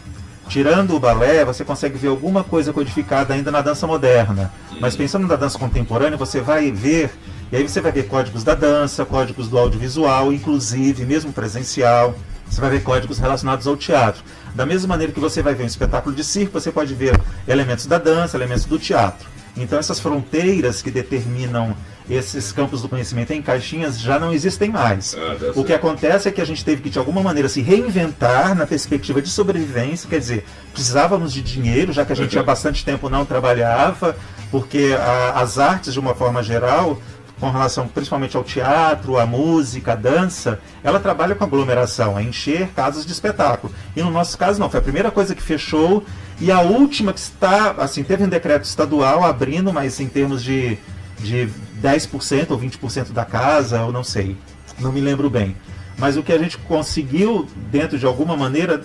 Tirando 0.48 0.96
o 0.96 1.00
balé, 1.00 1.46
você 1.46 1.64
consegue 1.64 1.98
ver 1.98 2.10
alguma 2.10 2.44
coisa 2.44 2.74
codificada 2.74 3.34
ainda 3.34 3.50
na 3.52 3.62
dança 3.62 3.88
moderna. 3.88 4.52
Mas 4.82 4.96
pensando 4.96 5.26
na 5.26 5.36
dança 5.36 5.58
contemporânea, 5.58 6.18
você 6.18 6.42
vai 6.42 6.72
ver, 6.72 7.10
e 7.52 7.56
aí 7.56 7.68
você 7.68 7.80
vai 7.80 7.92
ver 7.92 8.08
códigos 8.08 8.44
da 8.44 8.54
dança, 8.54 9.06
códigos 9.06 9.48
do 9.48 9.58
audiovisual, 9.58 10.34
inclusive, 10.34 11.06
mesmo 11.06 11.32
presencial. 11.32 12.14
Você 12.50 12.60
vai 12.60 12.70
ver 12.70 12.84
códigos 12.84 13.18
relacionados 13.18 13.66
ao 13.66 13.78
teatro. 13.78 14.22
Da 14.54 14.66
mesma 14.66 14.90
maneira 14.90 15.14
que 15.14 15.22
você 15.22 15.42
vai 15.42 15.56
ver 15.56 15.64
um 15.64 15.68
espetáculo 15.68 16.14
de 16.14 16.24
circo, 16.24 16.60
você 16.60 16.70
pode 16.70 16.94
ver 16.94 17.18
elementos 17.48 17.86
da 17.86 17.98
dança, 17.98 18.36
elementos 18.36 18.66
do 18.66 18.78
teatro. 18.78 19.30
Então 19.56 19.80
essas 19.80 20.02
fronteiras 20.02 20.82
que 20.82 20.92
determinam 20.92 21.76
esses 22.14 22.52
campos 22.52 22.82
do 22.82 22.90
conhecimento 22.90 23.32
em 23.32 23.42
caixinhas 23.42 24.00
já 24.00 24.20
não 24.20 24.34
existem 24.34 24.70
mais. 24.70 25.16
Ah, 25.18 25.52
o 25.56 25.64
que 25.64 25.74
acontece 25.74 26.28
é 26.28 26.32
que 26.32 26.42
a 26.42 26.46
gente 26.46 26.64
teve 26.64 26.82
que, 26.82 26.90
de 26.90 27.00
alguma 27.00 27.22
maneira, 27.22 27.48
se 27.48 27.62
reinventar 27.62 28.56
na 28.56 28.68
perspectiva 28.68 29.22
de 29.22 29.30
sobrevivência, 29.30 30.10
quer 30.10 30.20
dizer, 30.20 30.46
precisávamos 30.74 31.32
de 31.32 31.42
dinheiro, 31.42 31.94
já 31.94 32.06
que 32.06 32.12
a 32.12 32.16
gente 32.16 32.38
há 32.38 32.44
bastante 32.44 32.84
tempo 32.84 33.10
não 33.10 33.26
trabalhava, 33.26 34.16
porque 34.50 34.96
a, 35.00 35.42
as 35.42 35.58
artes, 35.58 35.94
de 35.94 36.00
uma 36.00 36.14
forma 36.14 36.44
geral, 36.44 37.00
com 37.42 37.50
relação 37.50 37.88
principalmente 37.88 38.38
ao 38.38 38.44
teatro, 38.44 39.18
à 39.18 39.26
música, 39.26 39.94
à 39.94 39.96
dança, 39.96 40.60
ela 40.84 41.00
trabalha 41.00 41.34
com 41.34 41.44
aglomeração, 41.44 42.16
a 42.16 42.22
encher 42.22 42.68
casas 42.76 43.04
de 43.04 43.12
espetáculo. 43.12 43.74
E 43.96 44.04
no 44.04 44.12
nosso 44.12 44.38
caso 44.38 44.60
não, 44.60 44.70
foi 44.70 44.80
a 44.80 44.84
primeira 44.84 45.10
coisa 45.10 45.34
que 45.34 45.42
fechou 45.42 46.06
e 46.40 46.52
a 46.52 46.62
última 46.62 47.12
que 47.12 47.20
está, 47.20 47.72
assim, 47.80 48.04
teve 48.04 48.24
um 48.24 48.30
decreto 48.30 48.66
estadual 48.66 49.24
abrindo, 49.24 49.74
mas 49.74 50.00
em 50.00 50.08
termos 50.08 50.44
de, 50.44 50.78
de 51.20 51.50
10% 51.82 52.52
ou 52.52 52.60
20% 52.60 53.12
da 53.12 53.26
casa, 53.26 53.78
eu 53.78 53.92
não 53.92 54.04
sei, 54.04 54.38
não 54.80 54.92
me 54.92 55.02
lembro 55.02 55.30
bem. 55.30 55.56
Mas 55.98 56.18
o 56.18 56.24
que 56.24 56.32
a 56.32 56.38
gente 56.38 56.58
conseguiu, 56.58 57.48
dentro 57.72 58.00
de 58.00 58.06
alguma 58.06 58.36
maneira, 58.36 58.84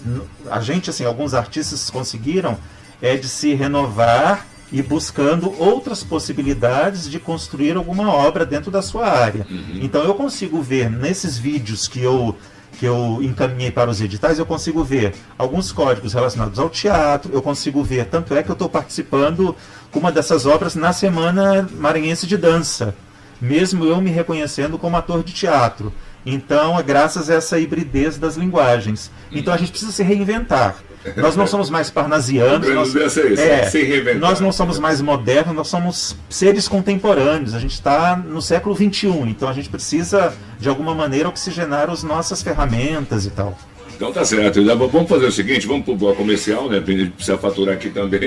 a 0.50 0.60
gente, 0.60 0.90
assim, 0.90 1.04
alguns 1.04 1.34
artistas 1.34 1.88
conseguiram, 1.88 2.58
é 3.00 3.16
de 3.16 3.28
se 3.28 3.54
renovar 3.54 4.46
e 4.72 4.82
buscando 4.82 5.52
outras 5.58 6.02
possibilidades 6.02 7.08
de 7.08 7.18
construir 7.18 7.76
alguma 7.76 8.12
obra 8.12 8.44
dentro 8.44 8.70
da 8.70 8.82
sua 8.82 9.06
área. 9.06 9.46
Uhum. 9.48 9.78
Então 9.80 10.02
eu 10.02 10.14
consigo 10.14 10.60
ver 10.60 10.90
nesses 10.90 11.38
vídeos 11.38 11.86
que 11.86 12.00
eu 12.00 12.36
que 12.78 12.86
eu 12.86 13.20
encaminhei 13.22 13.70
para 13.70 13.90
os 13.90 14.00
editais, 14.00 14.38
eu 14.38 14.46
consigo 14.46 14.84
ver 14.84 15.14
alguns 15.38 15.72
códigos 15.72 16.12
relacionados 16.12 16.58
ao 16.58 16.68
teatro, 16.68 17.32
eu 17.32 17.42
consigo 17.42 17.82
ver, 17.82 18.06
tanto 18.06 18.34
é 18.34 18.42
que 18.42 18.50
eu 18.50 18.54
estou 18.54 18.68
participando 18.68 19.56
com 19.90 19.98
uma 19.98 20.12
dessas 20.12 20.46
obras 20.46 20.74
na 20.74 20.92
Semana 20.92 21.68
Maranhense 21.72 22.26
de 22.26 22.36
Dança, 22.36 22.94
mesmo 23.40 23.84
eu 23.84 24.00
me 24.00 24.10
reconhecendo 24.10 24.78
como 24.78 24.96
ator 24.96 25.22
de 25.22 25.32
teatro. 25.32 25.92
Então, 26.24 26.78
é 26.78 26.82
graças 26.82 27.30
a 27.30 27.34
essa 27.34 27.58
hibridez 27.58 28.18
das 28.18 28.36
linguagens. 28.36 29.12
Então, 29.30 29.54
a 29.54 29.56
gente 29.56 29.70
precisa 29.70 29.92
se 29.92 30.02
reinventar. 30.02 30.76
Nós 31.16 31.36
não 31.36 31.46
somos 31.46 31.70
mais 31.70 31.90
parnasianos. 31.90 32.68
Nós, 32.68 32.94
é, 33.38 34.14
nós 34.14 34.40
não 34.40 34.50
somos 34.50 34.78
mais 34.78 35.00
modernos, 35.00 35.54
nós 35.54 35.68
somos 35.68 36.16
seres 36.28 36.66
contemporâneos. 36.68 37.54
A 37.54 37.58
gente 37.58 37.74
está 37.74 38.16
no 38.16 38.42
século 38.42 38.74
XXI, 38.74 39.08
então 39.28 39.48
a 39.48 39.52
gente 39.52 39.68
precisa, 39.68 40.32
de 40.58 40.68
alguma 40.68 40.94
maneira, 40.94 41.28
oxigenar 41.28 41.90
as 41.90 42.02
nossas 42.02 42.42
ferramentas 42.42 43.26
e 43.26 43.30
tal. 43.30 43.56
Então 43.96 44.12
tá 44.12 44.24
certo. 44.24 44.62
Vamos 44.62 45.08
fazer 45.08 45.26
o 45.26 45.32
seguinte, 45.32 45.66
vamos 45.66 45.84
pro 45.84 45.96
bloco 45.96 46.16
comercial, 46.16 46.68
né? 46.68 46.82
A 46.86 46.90
gente 46.90 47.10
precisa 47.10 47.38
faturar 47.38 47.74
aqui 47.74 47.88
também 47.88 48.20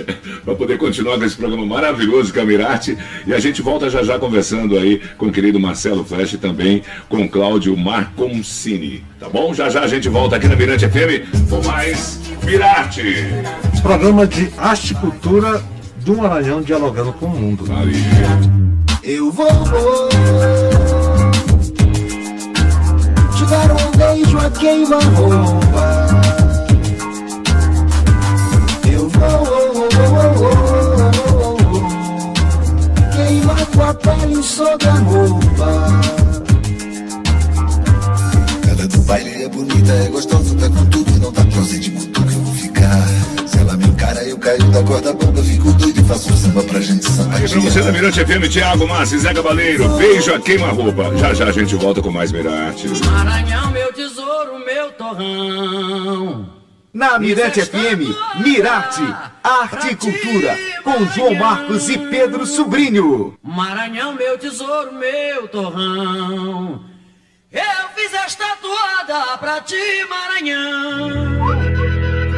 para 0.44 0.54
poder 0.54 0.78
continuar 0.78 1.18
com 1.18 1.24
esse 1.24 1.36
programa 1.36 1.66
maravilhoso 1.66 2.32
Camirate. 2.32 2.96
E 3.26 3.34
a 3.34 3.38
gente 3.38 3.60
volta 3.60 3.90
já 3.90 4.02
já 4.02 4.18
conversando 4.18 4.78
aí 4.78 5.00
com 5.18 5.26
o 5.26 5.32
querido 5.32 5.60
Marcelo 5.60 6.04
Flash 6.04 6.32
e 6.32 6.38
também 6.38 6.82
com 7.08 7.28
Cláudio 7.28 7.76
Marconcini. 7.76 9.04
Tá 9.18 9.28
bom? 9.28 9.52
Já 9.52 9.68
já 9.68 9.82
a 9.82 9.86
gente 9.86 10.08
volta 10.08 10.36
aqui 10.36 10.48
na 10.48 10.56
Mirante 10.56 10.88
FM 10.88 11.48
com 11.50 11.62
mais 11.68 12.18
Mirarte. 12.44 13.02
Programa 13.82 14.26
de 14.26 14.50
arte 14.56 14.92
e 14.92 14.96
cultura 14.96 15.62
do 15.98 16.16
Maranhão 16.16 16.62
dialogando 16.62 17.12
com 17.12 17.26
o 17.26 17.30
mundo. 17.30 17.66
Valeu. 17.66 17.92
Eu 19.02 19.30
vou 19.30 19.48
dar 23.50 23.72
um 23.72 23.90
beijo 23.98 24.38
a 24.38 24.50
queima-roupa. 24.50 26.06
Eu 28.90 29.08
vou 29.08 29.78
queimar 33.12 33.66
tua 33.66 33.94
pele 33.94 34.42
sobre 34.42 34.88
a 34.88 34.94
roupa. 34.94 36.00
Baile 39.06 39.42
é 39.42 39.48
bonita, 39.48 39.92
é 39.92 40.08
gostosa, 40.08 40.54
tá 40.54 40.68
com 40.68 40.86
tudo, 40.86 41.18
não 41.18 41.32
tá 41.32 41.44
closet 41.46 41.80
de 41.80 41.90
muito 41.90 42.20
cara, 44.00 44.24
eu 44.24 44.38
caio 44.38 44.64
da 44.70 44.82
corda 44.82 45.12
bamba, 45.12 45.42
fico 45.42 45.70
doido 45.74 46.00
e 46.00 46.04
faço 46.04 46.34
samba 46.34 46.62
pra 46.62 46.80
gente 46.80 47.04
sambar. 47.04 47.36
Aí 47.36 47.48
pra 47.48 47.60
você 47.60 47.82
da 47.82 47.92
Mirante 47.92 48.24
FM, 48.24 48.50
Thiago 48.50 48.88
Massi, 48.88 49.18
Zé 49.18 49.34
Cabaleiro, 49.34 49.88
beijo 49.90 50.34
a 50.34 50.40
queima-roupa. 50.40 51.16
Já 51.18 51.34
já 51.34 51.44
a 51.46 51.52
gente 51.52 51.76
volta 51.76 52.00
com 52.00 52.10
mais 52.10 52.32
Mirante. 52.32 52.88
Maranhão, 53.04 53.70
meu 53.70 53.92
tesouro, 53.92 54.58
meu 54.64 54.90
torrão. 54.92 56.48
Na 56.92 57.18
Mirante 57.18 57.60
FM, 57.60 58.16
Mirarte, 58.42 59.02
Arte 59.44 59.92
e 59.92 59.94
Cultura, 59.94 60.58
com 60.82 61.06
João 61.14 61.34
Marcos 61.34 61.88
e 61.88 61.98
Pedro 61.98 62.44
Sobrinho. 62.46 63.38
Maranhão, 63.42 64.14
meu 64.14 64.36
tesouro, 64.38 64.92
meu 64.94 65.46
torrão. 65.46 66.80
Eu 67.52 67.88
fiz 67.94 68.14
esta 68.14 68.56
toada 68.56 69.38
pra 69.38 69.60
ti, 69.60 69.76
Maranhão. 70.08 71.79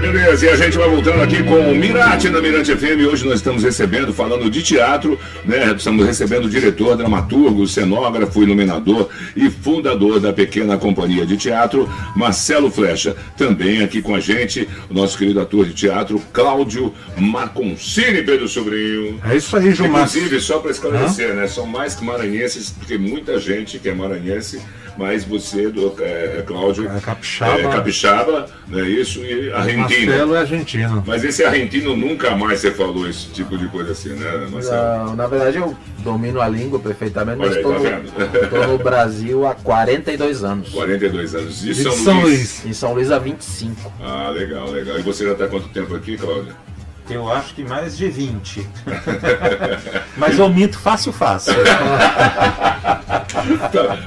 Beleza, 0.03 0.47
e 0.47 0.49
a 0.49 0.57
gente 0.57 0.77
vai 0.77 0.89
voltando 0.89 1.23
aqui 1.23 1.45
com 1.45 1.71
o 1.71 1.77
Mirate 1.77 2.29
na 2.29 2.41
Mirante 2.41 2.75
FM. 2.75 3.07
Hoje 3.09 3.25
nós 3.25 3.37
estamos 3.37 3.63
recebendo, 3.63 4.13
falando 4.13 4.51
de 4.51 4.61
teatro, 4.61 5.17
né? 5.45 5.73
Estamos 5.77 6.05
recebendo 6.05 6.47
o 6.47 6.51
diretor, 6.51 6.97
dramaturgo, 6.97 7.69
cenógrafo, 7.69 8.43
iluminador 8.43 9.09
e 9.37 9.49
fundador 9.49 10.19
da 10.19 10.33
pequena 10.33 10.77
companhia 10.77 11.25
de 11.25 11.37
teatro, 11.37 11.89
Marcelo 12.17 12.69
Flecha. 12.69 13.15
Também 13.37 13.85
aqui 13.85 14.03
com 14.03 14.17
a 14.17 14.19
gente, 14.19 14.69
o 14.91 14.95
nosso 14.95 15.17
querido 15.17 15.41
ator 15.41 15.67
de 15.67 15.73
teatro, 15.73 16.21
Cláudio 16.33 16.93
Marconcini, 17.17 18.25
Pedro 18.25 18.49
Sobrinho. 18.49 19.21
É 19.25 19.37
isso 19.37 19.57
aí, 19.57 19.71
João 19.71 19.89
Inclusive, 19.89 20.41
só 20.41 20.59
para 20.59 20.73
esclarecer, 20.73 21.33
né? 21.33 21.47
São 21.47 21.65
mais 21.65 21.95
que 21.95 22.05
maranhenses, 22.05 22.71
porque 22.71 22.99
muita 22.99 23.39
gente 23.39 23.79
que 23.79 23.89
é 23.89 23.95
maranhense 23.95 24.61
mas 24.97 25.25
você, 25.25 25.69
do, 25.69 25.95
é, 26.01 26.39
é, 26.39 26.43
Cláudio, 26.47 26.89
é 26.89 27.01
capixaba, 27.01 27.61
é, 27.61 27.63
capixaba, 27.63 28.47
né, 28.69 28.89
isso, 28.89 29.21
e 29.25 29.51
argentino. 29.93 30.11
Marcelo 30.13 30.35
é 30.35 30.39
argentino. 30.41 31.05
Mas 31.07 31.25
esse 31.25 31.45
argentino 31.45 31.97
nunca 31.97 32.35
mais 32.35 32.61
você 32.61 32.71
falou 32.71 33.09
esse 33.09 33.29
tipo 33.29 33.57
de 33.57 33.69
coisa 33.69 33.93
assim, 33.93 34.11
né, 34.11 34.49
Marcelo? 34.51 35.07
Não, 35.07 35.17
na 35.17 35.27
verdade 35.27 35.59
eu 35.59 35.77
domino 35.99 36.41
a 36.41 36.49
língua 36.49 36.79
perfeitamente, 36.79 37.39
mas 37.39 37.57
estou, 37.57 37.75
tá 37.75 38.01
no, 38.51 38.73
no, 38.73 38.79
Brasil 38.79 39.47
há 39.47 39.55
42 39.55 40.45
anos. 40.45 40.69
42 40.71 41.35
anos. 41.35 41.65
E 41.65 41.75
São, 41.75 41.93
São 41.93 42.21
Luís? 42.21 42.25
Luís? 42.25 42.67
Em 42.67 42.73
São 42.73 42.95
Luís 42.95 43.11
há 43.11 43.19
25. 43.19 43.93
Ah, 44.03 44.31
legal, 44.31 44.71
legal. 44.71 44.99
E 44.99 45.03
você 45.03 45.25
já 45.25 45.33
está 45.33 45.47
quanto 45.47 45.69
tempo 45.69 45.95
aqui, 45.95 46.17
Cláudio? 46.17 46.55
Eu 47.13 47.31
acho 47.31 47.55
que 47.55 47.65
mais 47.65 47.97
de 47.97 48.09
20. 48.09 48.67
Mas 50.17 50.39
eu 50.39 50.49
minto 50.49 50.79
fácil, 50.79 51.13
fácil. 51.13 51.55
tá, 53.73 53.99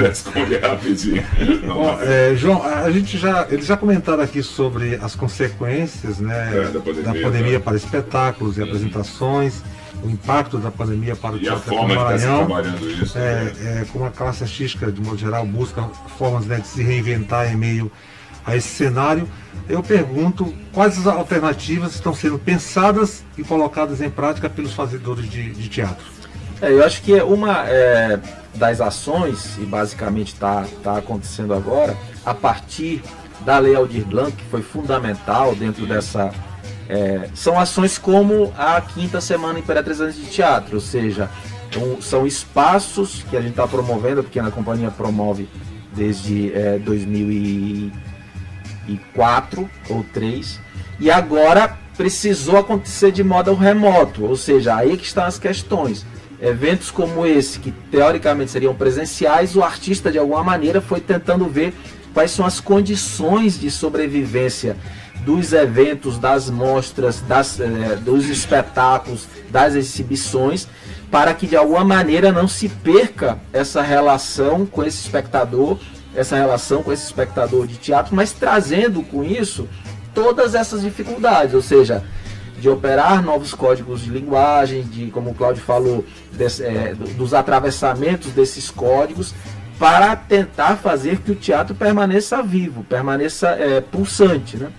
responde 0.00 0.56
rapidinho. 0.56 1.24
Bom, 1.66 1.98
é, 2.02 2.34
João, 2.36 2.62
a 2.62 2.90
gente 2.90 3.18
já, 3.18 3.46
eles 3.50 3.66
já 3.66 3.76
comentaram 3.76 4.22
aqui 4.22 4.42
sobre 4.42 4.96
as 4.96 5.14
consequências 5.14 6.18
né, 6.18 6.50
é, 6.52 6.64
da 6.70 6.80
pandemia, 6.80 7.02
da 7.02 7.14
pandemia 7.14 7.58
tá. 7.58 7.64
para 7.64 7.76
espetáculos 7.76 8.56
e 8.56 8.60
uhum. 8.60 8.66
apresentações, 8.66 9.62
o 10.02 10.08
impacto 10.08 10.58
da 10.58 10.70
pandemia 10.70 11.16
para 11.16 11.34
o 11.34 11.38
e 11.38 11.40
Teatro 11.40 11.74
do 11.74 11.88
Maranhão. 11.88 12.48
Isso, 13.02 13.18
é, 13.18 13.44
né? 13.44 13.52
é, 13.82 13.86
como 13.92 14.04
a 14.04 14.10
classe 14.10 14.44
artística, 14.44 14.90
de 14.90 15.00
modo 15.00 15.18
geral, 15.18 15.44
busca 15.46 15.82
formas 16.16 16.46
né, 16.46 16.58
de 16.58 16.66
se 16.66 16.82
reinventar 16.82 17.52
em 17.52 17.56
meio 17.56 17.90
a 18.48 18.56
esse 18.56 18.68
cenário, 18.68 19.28
eu 19.68 19.82
pergunto 19.82 20.54
quais 20.72 20.98
as 20.98 21.06
alternativas 21.06 21.94
estão 21.94 22.14
sendo 22.14 22.38
pensadas 22.38 23.22
e 23.36 23.44
colocadas 23.44 24.00
em 24.00 24.08
prática 24.08 24.48
pelos 24.48 24.72
fazedores 24.72 25.28
de, 25.28 25.52
de 25.52 25.68
teatro. 25.68 26.04
É, 26.60 26.72
eu 26.72 26.84
acho 26.84 27.02
que 27.02 27.20
uma 27.20 27.68
é, 27.68 28.18
das 28.54 28.80
ações, 28.80 29.56
e 29.58 29.66
basicamente 29.66 30.32
está 30.32 30.66
tá 30.82 30.96
acontecendo 30.98 31.52
agora, 31.52 31.96
a 32.24 32.34
partir 32.34 33.02
da 33.44 33.58
Lei 33.58 33.74
Aldir 33.74 34.04
Blanc, 34.04 34.32
que 34.32 34.44
foi 34.46 34.62
fundamental 34.62 35.54
dentro 35.54 35.86
dessa. 35.86 36.32
É, 36.88 37.28
são 37.34 37.60
ações 37.60 37.98
como 37.98 38.52
a 38.56 38.80
quinta 38.80 39.20
semana 39.20 39.58
Imperatriz 39.58 39.98
de 39.98 40.24
Teatro, 40.24 40.76
ou 40.76 40.80
seja, 40.80 41.28
um, 41.76 42.00
são 42.00 42.26
espaços 42.26 43.22
que 43.28 43.36
a 43.36 43.40
gente 43.42 43.50
está 43.50 43.68
promovendo, 43.68 44.20
a 44.20 44.24
Pequena 44.24 44.50
Companhia 44.50 44.90
promove 44.90 45.46
desde 45.94 46.50
é, 46.54 46.78
2000 46.78 47.92
quatro 48.96 49.68
ou 49.88 50.04
três, 50.12 50.58
e 50.98 51.10
agora 51.10 51.76
precisou 51.96 52.56
acontecer 52.56 53.10
de 53.10 53.24
modo 53.24 53.52
remoto, 53.54 54.24
ou 54.24 54.36
seja, 54.36 54.76
aí 54.76 54.96
que 54.96 55.04
estão 55.04 55.24
as 55.24 55.38
questões. 55.38 56.06
Eventos 56.40 56.90
como 56.90 57.26
esse, 57.26 57.58
que 57.58 57.72
teoricamente 57.90 58.52
seriam 58.52 58.74
presenciais, 58.74 59.56
o 59.56 59.62
artista 59.62 60.10
de 60.10 60.18
alguma 60.18 60.44
maneira 60.44 60.80
foi 60.80 61.00
tentando 61.00 61.46
ver 61.46 61.74
quais 62.14 62.30
são 62.30 62.46
as 62.46 62.60
condições 62.60 63.58
de 63.58 63.70
sobrevivência 63.70 64.76
dos 65.24 65.52
eventos, 65.52 66.16
das 66.16 66.48
mostras, 66.48 67.20
das, 67.20 67.58
eh, 67.58 67.98
dos 68.00 68.28
espetáculos, 68.28 69.26
das 69.50 69.74
exibições, 69.74 70.68
para 71.10 71.34
que 71.34 71.46
de 71.46 71.56
alguma 71.56 71.84
maneira 71.84 72.30
não 72.30 72.46
se 72.46 72.68
perca 72.68 73.38
essa 73.52 73.82
relação 73.82 74.64
com 74.64 74.84
esse 74.84 75.00
espectador 75.00 75.78
essa 76.14 76.36
relação 76.36 76.82
com 76.82 76.92
esse 76.92 77.04
espectador 77.04 77.66
de 77.66 77.76
teatro, 77.76 78.14
mas 78.14 78.32
trazendo 78.32 79.02
com 79.02 79.22
isso 79.22 79.68
todas 80.14 80.54
essas 80.54 80.82
dificuldades, 80.82 81.54
ou 81.54 81.62
seja, 81.62 82.02
de 82.60 82.68
operar 82.68 83.22
novos 83.22 83.54
códigos 83.54 84.02
de 84.02 84.10
linguagem, 84.10 84.82
de, 84.82 85.10
como 85.10 85.30
o 85.30 85.34
Cláudio 85.34 85.62
falou, 85.62 86.04
desse, 86.32 86.64
é, 86.64 86.94
dos 87.16 87.32
atravessamentos 87.32 88.32
desses 88.32 88.70
códigos, 88.70 89.34
para 89.78 90.16
tentar 90.16 90.76
fazer 90.76 91.18
que 91.18 91.30
o 91.30 91.36
teatro 91.36 91.74
permaneça 91.74 92.42
vivo, 92.42 92.82
permaneça 92.82 93.50
é, 93.50 93.80
pulsante. 93.80 94.56
Né? 94.56 94.70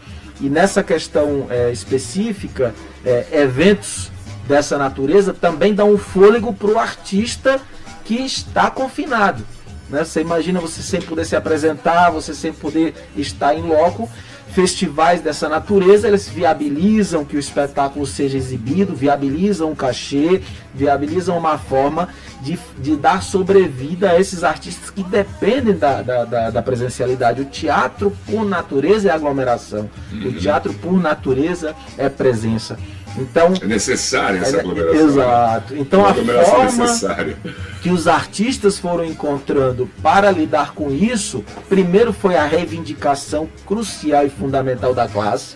E 0.41 0.49
nessa 0.49 0.83
questão 0.83 1.47
é, 1.49 1.71
específica, 1.71 2.75
é, 3.05 3.27
eventos 3.31 4.11
dessa 4.45 4.77
natureza 4.77 5.33
também 5.33 5.73
dão 5.73 5.93
um 5.93 5.97
fôlego 5.97 6.53
para 6.53 6.71
o 6.71 6.79
artista 6.79 7.61
que 8.03 8.15
está 8.15 8.69
confinado. 8.69 9.45
Né? 9.89 10.03
Você 10.03 10.21
imagina 10.21 10.59
você 10.59 10.81
sempre 10.81 11.07
poder 11.07 11.25
se 11.25 11.35
apresentar, 11.35 12.09
você 12.09 12.33
sempre 12.33 12.61
poder 12.61 12.93
estar 13.15 13.55
em 13.55 13.61
loco 13.61 14.09
festivais 14.49 15.21
dessa 15.21 15.47
natureza, 15.47 16.07
eles 16.07 16.27
viabilizam 16.27 17.23
que 17.23 17.35
o 17.35 17.39
espetáculo 17.39 18.05
seja 18.05 18.37
exibido, 18.37 18.95
viabilizam 18.95 19.71
o 19.71 19.75
cachê, 19.75 20.41
viabilizam 20.73 21.37
uma 21.37 21.57
forma 21.57 22.09
de, 22.41 22.57
de 22.79 22.95
dar 22.95 23.21
sobrevida 23.21 24.11
a 24.11 24.19
esses 24.19 24.43
artistas 24.43 24.89
que 24.89 25.03
dependem 25.03 25.77
da, 25.77 26.01
da, 26.01 26.25
da, 26.25 26.49
da 26.49 26.61
presencialidade. 26.61 27.41
O 27.41 27.45
teatro, 27.45 28.15
por 28.25 28.43
natureza, 28.43 29.09
é 29.09 29.11
aglomeração. 29.11 29.89
O 30.11 30.15
uhum. 30.15 30.33
teatro, 30.33 30.73
por 30.73 30.99
natureza, 30.99 31.75
é 31.97 32.09
presença. 32.09 32.77
Então, 33.19 33.53
é 33.61 33.65
necessária 33.65 34.39
essa 34.39 34.57
é, 34.57 34.59
aglomeração. 34.59 34.95
Né? 34.95 35.03
Exato. 35.03 35.75
Então 35.75 36.05
a 36.05 36.13
forma 36.13 36.85
necessária. 36.85 37.37
que 37.81 37.89
os 37.89 38.07
artistas 38.07 38.79
foram 38.79 39.03
encontrando 39.03 39.89
para 40.01 40.31
lidar 40.31 40.73
com 40.73 40.91
isso, 40.91 41.43
primeiro 41.67 42.13
foi 42.13 42.35
a 42.35 42.45
reivindicação 42.45 43.49
crucial 43.65 44.25
e 44.25 44.29
fundamental 44.29 44.93
da 44.93 45.07
classe 45.07 45.55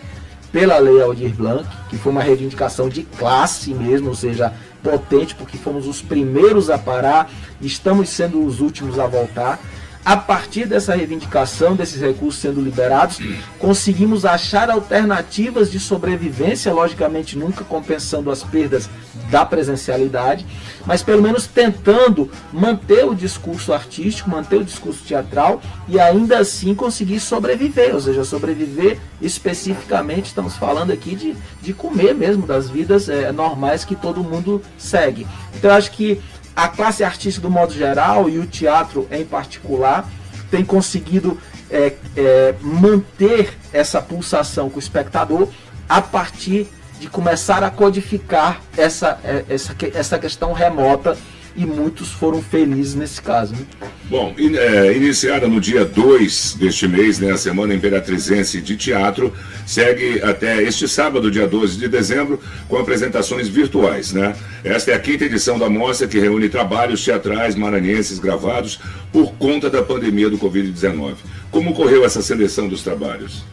pela 0.52 0.78
Lei 0.78 1.02
Aldir 1.02 1.34
Blanc, 1.34 1.68
que 1.90 1.98
foi 1.98 2.12
uma 2.12 2.22
reivindicação 2.22 2.88
de 2.88 3.02
classe 3.02 3.74
mesmo, 3.74 4.10
ou 4.10 4.14
seja, 4.14 4.52
potente, 4.84 5.34
porque 5.34 5.58
fomos 5.58 5.88
os 5.88 6.00
primeiros 6.00 6.70
a 6.70 6.78
parar, 6.78 7.28
estamos 7.60 8.08
sendo 8.10 8.44
os 8.44 8.60
últimos 8.60 8.98
a 8.98 9.06
voltar 9.06 9.58
a 10.04 10.16
partir 10.16 10.66
dessa 10.66 10.94
reivindicação, 10.94 11.74
desses 11.74 12.00
recursos 12.00 12.40
sendo 12.40 12.60
liberados, 12.60 13.18
conseguimos 13.58 14.24
achar 14.24 14.68
alternativas 14.70 15.70
de 15.70 15.80
sobrevivência, 15.80 16.72
logicamente 16.72 17.38
nunca 17.38 17.64
compensando 17.64 18.30
as 18.30 18.42
perdas 18.42 18.88
da 19.30 19.44
presencialidade, 19.44 20.46
mas 20.84 21.02
pelo 21.02 21.22
menos 21.22 21.46
tentando 21.46 22.30
manter 22.52 23.04
o 23.06 23.14
discurso 23.14 23.72
artístico, 23.72 24.28
manter 24.28 24.56
o 24.56 24.64
discurso 24.64 25.02
teatral 25.04 25.62
e 25.88 25.98
ainda 25.98 26.38
assim 26.38 26.74
conseguir 26.74 27.20
sobreviver, 27.20 27.94
ou 27.94 28.00
seja, 28.00 28.24
sobreviver 28.24 28.98
especificamente, 29.22 30.26
estamos 30.26 30.56
falando 30.56 30.92
aqui 30.92 31.14
de, 31.16 31.34
de 31.62 31.72
comer 31.72 32.14
mesmo, 32.14 32.46
das 32.46 32.68
vidas 32.68 33.08
é, 33.08 33.32
normais 33.32 33.84
que 33.84 33.96
todo 33.96 34.22
mundo 34.22 34.60
segue. 34.76 35.26
Então 35.54 35.70
acho 35.70 35.90
que 35.92 36.20
a 36.54 36.68
classe 36.68 37.02
artística 37.02 37.46
do 37.46 37.50
modo 37.50 37.72
geral 37.72 38.28
e 38.28 38.38
o 38.38 38.46
teatro 38.46 39.08
em 39.10 39.24
particular 39.24 40.08
tem 40.50 40.64
conseguido 40.64 41.38
é, 41.70 41.94
é, 42.16 42.54
manter 42.60 43.56
essa 43.72 44.00
pulsação 44.00 44.70
com 44.70 44.76
o 44.76 44.78
espectador 44.78 45.48
a 45.88 46.00
partir 46.00 46.68
de 47.00 47.08
começar 47.08 47.62
a 47.64 47.70
codificar 47.70 48.60
essa, 48.76 49.18
é, 49.24 49.44
essa, 49.48 49.74
essa 49.94 50.18
questão 50.18 50.52
remota 50.52 51.16
e 51.56 51.64
muitos 51.64 52.10
foram 52.10 52.42
felizes 52.42 52.94
nesse 52.94 53.20
caso. 53.20 53.54
Né? 53.54 53.88
Bom, 54.10 54.34
in, 54.38 54.56
é, 54.56 54.96
iniciada 54.96 55.46
no 55.46 55.60
dia 55.60 55.84
2 55.84 56.56
deste 56.58 56.88
mês, 56.88 57.18
né, 57.18 57.32
a 57.32 57.36
Semana 57.36 57.74
Imperatrizense 57.74 58.60
de 58.60 58.76
Teatro, 58.76 59.32
segue 59.66 60.22
até 60.22 60.62
este 60.62 60.88
sábado, 60.88 61.30
dia 61.30 61.46
12 61.46 61.78
de 61.78 61.88
dezembro, 61.88 62.40
com 62.68 62.76
apresentações 62.76 63.48
virtuais. 63.48 64.12
Né? 64.12 64.34
Esta 64.62 64.90
é 64.92 64.94
a 64.94 64.98
quinta 64.98 65.24
edição 65.24 65.58
da 65.58 65.70
mostra 65.70 66.08
que 66.08 66.18
reúne 66.18 66.48
trabalhos 66.48 67.04
teatrais 67.04 67.54
maranhenses 67.54 68.18
gravados 68.18 68.80
por 69.12 69.32
conta 69.34 69.70
da 69.70 69.82
pandemia 69.82 70.28
do 70.28 70.38
Covid-19. 70.38 71.14
Como 71.50 71.70
ocorreu 71.70 72.04
essa 72.04 72.20
seleção 72.20 72.68
dos 72.68 72.82
trabalhos? 72.82 73.44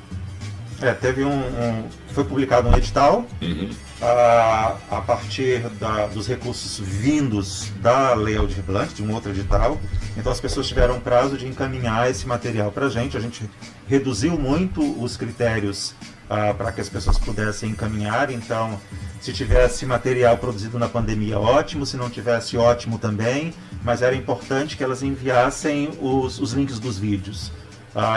É, 0.81 0.91
teve 0.93 1.23
um, 1.23 1.29
um 1.29 1.83
foi 2.11 2.23
publicado 2.23 2.69
um 2.69 2.75
edital 2.75 3.25
uhum. 3.41 3.69
A, 4.01 4.77
a 4.89 5.01
partir 5.01 5.59
da, 5.79 6.07
dos 6.07 6.27
recursos 6.27 6.79
vindos 6.79 7.71
da 7.81 8.13
Lei 8.13 8.35
Aldir 8.35 8.63
Blanc, 8.63 8.93
de 8.93 9.03
um 9.03 9.13
outro 9.13 9.31
edital. 9.31 9.79
Então 10.17 10.31
as 10.31 10.39
pessoas 10.39 10.67
tiveram 10.67 10.99
prazo 10.99 11.37
de 11.37 11.47
encaminhar 11.47 12.09
esse 12.09 12.27
material 12.27 12.71
para 12.71 12.87
a 12.87 12.89
gente. 12.89 13.15
A 13.15 13.19
gente 13.19 13.49
reduziu 13.87 14.37
muito 14.37 14.81
os 15.01 15.15
critérios 15.15 15.93
ah, 16.29 16.53
para 16.53 16.71
que 16.71 16.81
as 16.81 16.89
pessoas 16.89 17.19
pudessem 17.19 17.69
encaminhar. 17.69 18.31
Então, 18.31 18.79
se 19.19 19.31
tivesse 19.31 19.85
material 19.85 20.37
produzido 20.37 20.79
na 20.79 20.89
pandemia, 20.89 21.39
ótimo. 21.39 21.85
Se 21.85 21.95
não 21.97 22.09
tivesse, 22.09 22.57
ótimo 22.57 22.97
também. 22.97 23.53
Mas 23.83 24.01
era 24.01 24.15
importante 24.15 24.75
que 24.75 24.83
elas 24.83 25.03
enviassem 25.03 25.89
os, 26.01 26.39
os 26.39 26.53
links 26.53 26.79
dos 26.79 26.97
vídeos 26.97 27.51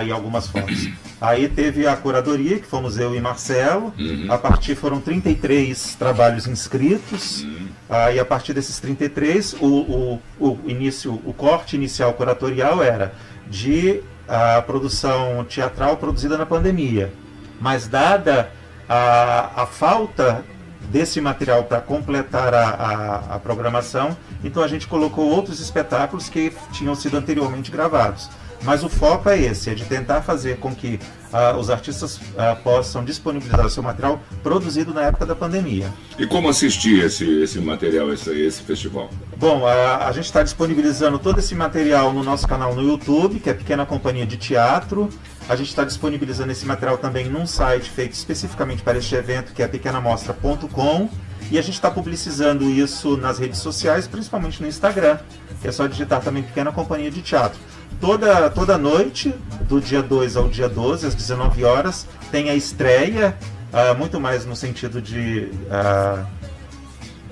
e 0.04 0.12
algumas 0.12 0.46
fotos. 0.48 0.88
Aí 1.20 1.48
teve 1.48 1.86
a 1.86 1.96
curadoria, 1.96 2.58
que 2.58 2.66
fomos 2.66 2.98
eu 2.98 3.14
e 3.14 3.20
Marcelo. 3.20 3.92
Uhum. 3.98 4.26
A 4.28 4.38
partir 4.38 4.74
foram 4.74 5.00
33 5.00 5.96
trabalhos 5.96 6.46
inscritos. 6.46 7.42
Uhum. 7.42 7.68
Aí 7.88 8.18
a 8.20 8.24
partir 8.24 8.52
desses 8.52 8.78
33, 8.78 9.54
o, 9.54 9.66
o, 9.66 10.22
o, 10.38 10.58
início, 10.66 11.20
o 11.24 11.32
corte 11.32 11.76
inicial 11.76 12.12
curatorial 12.12 12.82
era 12.82 13.14
de 13.48 14.02
a 14.28 14.62
produção 14.62 15.44
teatral 15.44 15.96
produzida 15.96 16.38
na 16.38 16.46
pandemia. 16.46 17.12
Mas 17.60 17.88
dada 17.88 18.50
a, 18.88 19.62
a 19.62 19.66
falta 19.66 20.44
desse 20.90 21.20
material 21.20 21.64
para 21.64 21.80
completar 21.80 22.52
a, 22.52 22.68
a, 22.68 23.34
a 23.36 23.38
programação, 23.38 24.16
então 24.42 24.62
a 24.62 24.68
gente 24.68 24.86
colocou 24.86 25.28
outros 25.28 25.60
espetáculos 25.60 26.28
que 26.28 26.52
tinham 26.72 26.94
sido 26.94 27.16
anteriormente 27.16 27.70
gravados. 27.70 28.28
Mas 28.64 28.82
o 28.82 28.88
foco 28.88 29.28
é 29.28 29.38
esse, 29.38 29.68
é 29.68 29.74
de 29.74 29.84
tentar 29.84 30.22
fazer 30.22 30.56
com 30.56 30.74
que 30.74 30.98
uh, 31.32 31.56
os 31.58 31.68
artistas 31.68 32.16
uh, 32.16 32.56
possam 32.62 33.04
disponibilizar 33.04 33.64
o 33.64 33.68
seu 33.68 33.82
material 33.82 34.20
produzido 34.42 34.94
na 34.94 35.02
época 35.02 35.26
da 35.26 35.34
pandemia. 35.34 35.92
E 36.18 36.26
como 36.26 36.48
assistir 36.48 37.04
esse, 37.04 37.42
esse 37.42 37.58
material, 37.58 38.10
esse, 38.12 38.30
esse 38.30 38.62
festival? 38.62 39.10
Bom, 39.36 39.66
a, 39.66 40.08
a 40.08 40.12
gente 40.12 40.24
está 40.24 40.42
disponibilizando 40.42 41.18
todo 41.18 41.40
esse 41.40 41.54
material 41.54 42.12
no 42.14 42.24
nosso 42.24 42.48
canal 42.48 42.74
no 42.74 42.82
YouTube, 42.82 43.38
que 43.38 43.50
é 43.50 43.54
Pequena 43.54 43.84
Companhia 43.84 44.24
de 44.24 44.38
Teatro. 44.38 45.10
A 45.46 45.54
gente 45.56 45.68
está 45.68 45.84
disponibilizando 45.84 46.50
esse 46.50 46.64
material 46.64 46.96
também 46.96 47.28
num 47.28 47.46
site 47.46 47.90
feito 47.90 48.12
especificamente 48.12 48.82
para 48.82 48.96
este 48.96 49.14
evento, 49.14 49.52
que 49.52 49.62
é 49.62 49.68
pequenamostra.com. 49.68 51.10
E 51.50 51.58
a 51.58 51.62
gente 51.62 51.74
está 51.74 51.90
publicizando 51.90 52.64
isso 52.70 53.18
nas 53.18 53.38
redes 53.38 53.58
sociais, 53.58 54.08
principalmente 54.08 54.62
no 54.62 54.66
Instagram, 54.66 55.18
que 55.60 55.68
é 55.68 55.72
só 55.72 55.86
digitar 55.86 56.22
também 56.22 56.42
Pequena 56.42 56.72
Companhia 56.72 57.10
de 57.10 57.20
Teatro 57.20 57.60
toda, 58.00 58.50
toda 58.50 58.78
noite, 58.78 59.34
do 59.68 59.80
dia 59.80 60.02
2 60.02 60.36
ao 60.36 60.48
dia 60.48 60.68
12, 60.68 61.06
às 61.06 61.14
19 61.14 61.64
horas, 61.64 62.06
tem 62.30 62.50
a 62.50 62.54
estreia, 62.54 63.36
uh, 63.72 63.96
muito 63.96 64.20
mais 64.20 64.44
no 64.44 64.56
sentido 64.56 65.00
de. 65.00 65.50
Uh, 65.66 66.24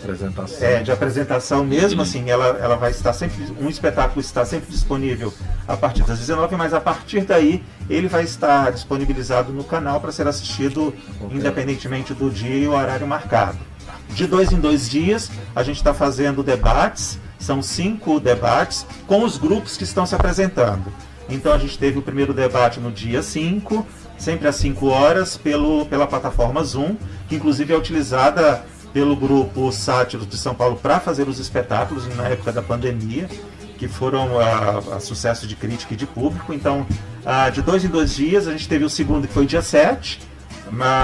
apresentação. 0.02 0.68
É, 0.68 0.82
de 0.82 0.92
apresentação 0.92 1.64
mesmo, 1.64 1.98
uhum. 1.98 2.02
assim, 2.02 2.30
ela, 2.30 2.58
ela 2.60 2.76
vai 2.76 2.90
estar 2.90 3.12
sempre, 3.12 3.36
um 3.60 3.68
espetáculo 3.68 4.20
está 4.20 4.44
sempre 4.44 4.70
disponível 4.70 5.32
a 5.66 5.76
partir 5.76 6.02
das 6.02 6.18
19, 6.18 6.56
mas 6.56 6.74
a 6.74 6.80
partir 6.80 7.20
daí 7.22 7.62
ele 7.88 8.08
vai 8.08 8.24
estar 8.24 8.72
disponibilizado 8.72 9.52
no 9.52 9.64
canal 9.64 10.00
para 10.00 10.10
ser 10.10 10.26
assistido 10.26 10.94
okay. 11.20 11.38
independentemente 11.38 12.12
do 12.12 12.30
dia 12.30 12.56
e 12.56 12.66
o 12.66 12.72
horário 12.72 13.06
marcado. 13.06 13.58
De 14.10 14.26
dois 14.26 14.52
em 14.52 14.60
dois 14.60 14.90
dias, 14.90 15.30
a 15.54 15.62
gente 15.62 15.76
está 15.76 15.94
fazendo 15.94 16.42
debates 16.42 17.18
são 17.42 17.62
cinco 17.62 18.20
debates 18.20 18.86
com 19.06 19.24
os 19.24 19.36
grupos 19.36 19.76
que 19.76 19.84
estão 19.84 20.06
se 20.06 20.14
apresentando. 20.14 20.92
Então 21.28 21.52
a 21.52 21.58
gente 21.58 21.78
teve 21.78 21.98
o 21.98 22.02
primeiro 22.02 22.34
debate 22.34 22.80
no 22.80 22.90
dia 22.90 23.22
5, 23.22 23.86
sempre 24.18 24.48
às 24.48 24.56
5 24.56 24.86
horas, 24.86 25.36
pelo, 25.36 25.86
pela 25.86 26.06
plataforma 26.06 26.62
Zoom, 26.62 26.96
que 27.28 27.36
inclusive 27.36 27.72
é 27.72 27.76
utilizada 27.76 28.64
pelo 28.92 29.16
grupo 29.16 29.72
Sátiros 29.72 30.26
de 30.26 30.36
São 30.36 30.54
Paulo 30.54 30.76
para 30.76 31.00
fazer 31.00 31.28
os 31.28 31.38
espetáculos 31.38 32.06
na 32.16 32.28
época 32.28 32.52
da 32.52 32.62
pandemia, 32.62 33.28
que 33.78 33.88
foram 33.88 34.38
a, 34.38 34.96
a 34.96 35.00
sucesso 35.00 35.46
de 35.46 35.56
crítica 35.56 35.94
e 35.94 35.96
de 35.96 36.06
público. 36.06 36.52
Então, 36.52 36.86
a, 37.24 37.48
de 37.48 37.62
dois 37.62 37.84
em 37.84 37.88
dois 37.88 38.14
dias, 38.14 38.46
a 38.46 38.52
gente 38.52 38.68
teve 38.68 38.84
o 38.84 38.90
segundo, 38.90 39.26
que 39.26 39.32
foi 39.32 39.46
dia 39.46 39.62
7, 39.62 40.20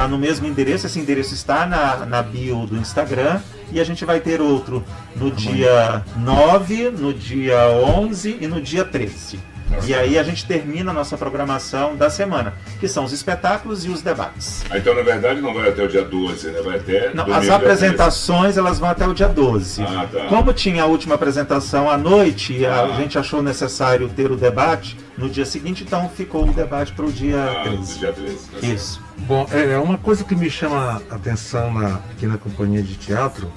no 0.09 0.19
mesmo 0.19 0.47
endereço. 0.47 0.87
Esse 0.87 0.99
endereço 0.99 1.35
está 1.35 1.67
na, 1.67 2.07
na 2.07 2.23
bio 2.23 2.67
do 2.67 2.77
Instagram. 2.77 3.41
E 3.71 3.81
a 3.81 3.85
gente 3.85 4.05
vai 4.05 4.21
ter 4.21 4.41
outro 4.41 4.85
no 5.17 5.31
dia 5.31 6.05
9, 6.17 6.91
no 6.91 7.13
dia 7.13 7.69
11 7.71 8.39
e 8.41 8.47
no 8.47 8.61
dia 8.61 8.85
13. 8.85 9.39
E 9.87 9.95
aí 9.95 10.19
a 10.19 10.23
gente 10.23 10.47
termina 10.47 10.91
a 10.91 10.95
nossa 10.95 11.17
programação 11.17 11.95
da 11.95 12.09
semana, 12.09 12.55
que 12.81 12.89
são 12.89 13.05
os 13.05 13.13
espetáculos 13.13 13.85
e 13.85 13.89
os 13.89 14.01
debates. 14.01 14.65
Ah, 14.71 14.79
então, 14.79 14.95
na 14.95 15.03
verdade, 15.03 15.41
não 15.41 15.53
vai 15.53 15.69
até 15.69 15.83
o 15.83 15.89
dia 15.89 16.03
12, 16.03 16.51
né? 16.51 16.63
Vai 16.63 16.77
até. 16.77 17.13
Não, 17.13 17.33
as 17.33 17.49
apresentações 17.49 18.57
elas 18.57 18.79
vão 18.79 18.89
até 18.89 19.07
o 19.07 19.15
dia 19.15 19.29
12. 19.29 19.83
Ah, 19.83 20.09
tá. 20.11 20.27
Como 20.27 20.53
tinha 20.53 20.83
a 20.83 20.87
última 20.87 21.15
apresentação 21.15 21.91
à 21.91 21.99
noite, 21.99 22.65
ah. 22.65 22.85
a 22.85 22.97
gente 22.97 23.19
achou 23.19 23.43
necessário 23.43 24.09
ter 24.09 24.31
o 24.31 24.37
debate 24.37 24.97
no 25.17 25.29
dia 25.29 25.45
seguinte, 25.45 25.85
então 25.85 26.09
ficou 26.09 26.49
o 26.49 26.53
debate 26.53 26.93
para 26.93 27.05
o 27.05 27.13
dia 27.13 27.43
ah, 27.43 27.63
13. 27.65 27.99
Dia 27.99 28.13
13 28.13 28.37
tá 28.37 28.67
Isso. 28.67 29.08
Bom, 29.27 29.47
é, 29.51 29.73
é 29.73 29.79
uma 29.79 29.99
coisa 29.99 30.25
que 30.25 30.35
me 30.35 30.49
chama 30.49 31.03
a 31.11 31.15
atenção 31.15 31.73
na 31.73 32.39
companhia 32.39 32.83
de 32.83 32.97
teatro 32.97 33.51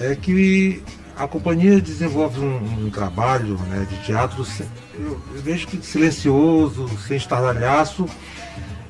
é 0.00 0.14
que 0.14 0.82
a 1.16 1.26
companhia 1.26 1.80
desenvolve 1.80 2.40
um, 2.40 2.86
um 2.86 2.90
trabalho 2.90 3.58
né, 3.68 3.86
de 3.90 3.96
teatro, 4.04 4.46
eu, 4.94 5.20
vejo 5.42 5.66
que 5.66 5.84
silencioso, 5.84 6.88
sem 7.06 7.16
estardalhaço, 7.16 8.06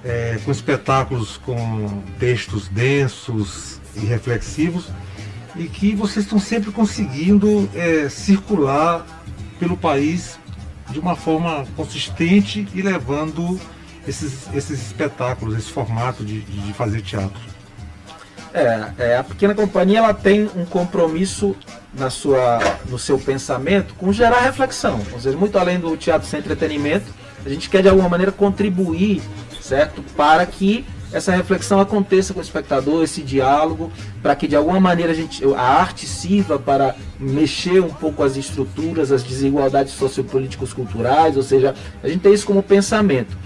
é, 0.04 0.38
com 0.44 0.50
espetáculos 0.50 1.38
com 1.38 2.02
textos 2.18 2.68
densos 2.68 3.80
e 3.96 4.00
reflexivos, 4.00 4.90
e 5.56 5.64
que 5.64 5.94
vocês 5.94 6.26
estão 6.26 6.38
sempre 6.38 6.70
conseguindo 6.70 7.68
é, 7.74 8.08
circular 8.08 9.06
pelo 9.58 9.76
país 9.76 10.38
de 10.90 10.98
uma 10.98 11.16
forma 11.16 11.66
consistente 11.76 12.68
e 12.74 12.82
levando 12.82 13.58
esses, 14.08 14.48
esses 14.54 14.86
espetáculos, 14.86 15.56
esse 15.56 15.70
formato 15.70 16.24
de, 16.24 16.40
de 16.40 16.72
fazer 16.72 17.02
teatro. 17.02 17.40
É, 18.52 18.90
é, 18.98 19.16
a 19.18 19.24
pequena 19.24 19.54
companhia 19.54 19.98
ela 19.98 20.14
tem 20.14 20.50
um 20.56 20.64
compromisso 20.64 21.54
na 21.92 22.08
sua, 22.08 22.58
no 22.88 22.98
seu 22.98 23.18
pensamento 23.18 23.94
com 23.94 24.12
gerar 24.12 24.40
reflexão. 24.40 25.00
Ou 25.12 25.20
seja, 25.20 25.36
muito 25.36 25.58
além 25.58 25.78
do 25.78 25.96
teatro 25.96 26.26
sem 26.26 26.40
entretenimento, 26.40 27.06
a 27.44 27.48
gente 27.48 27.68
quer 27.68 27.82
de 27.82 27.88
alguma 27.88 28.08
maneira 28.08 28.32
contribuir, 28.32 29.22
certo, 29.60 30.02
para 30.16 30.44
que 30.46 30.84
essa 31.12 31.32
reflexão 31.32 31.80
aconteça 31.80 32.34
com 32.34 32.40
o 32.40 32.42
espectador, 32.42 33.02
esse 33.02 33.22
diálogo, 33.22 33.90
para 34.22 34.36
que 34.36 34.46
de 34.46 34.54
alguma 34.54 34.78
maneira 34.78 35.12
a, 35.12 35.14
gente, 35.14 35.42
a 35.54 35.62
arte 35.62 36.06
sirva 36.06 36.58
para 36.58 36.94
mexer 37.18 37.80
um 37.80 37.88
pouco 37.88 38.22
as 38.22 38.36
estruturas, 38.36 39.10
as 39.10 39.22
desigualdades 39.22 39.94
sociopolíticos 39.94 40.72
culturais, 40.74 41.36
ou 41.36 41.42
seja, 41.42 41.74
a 42.02 42.08
gente 42.08 42.20
tem 42.20 42.34
isso 42.34 42.46
como 42.46 42.62
pensamento. 42.62 43.36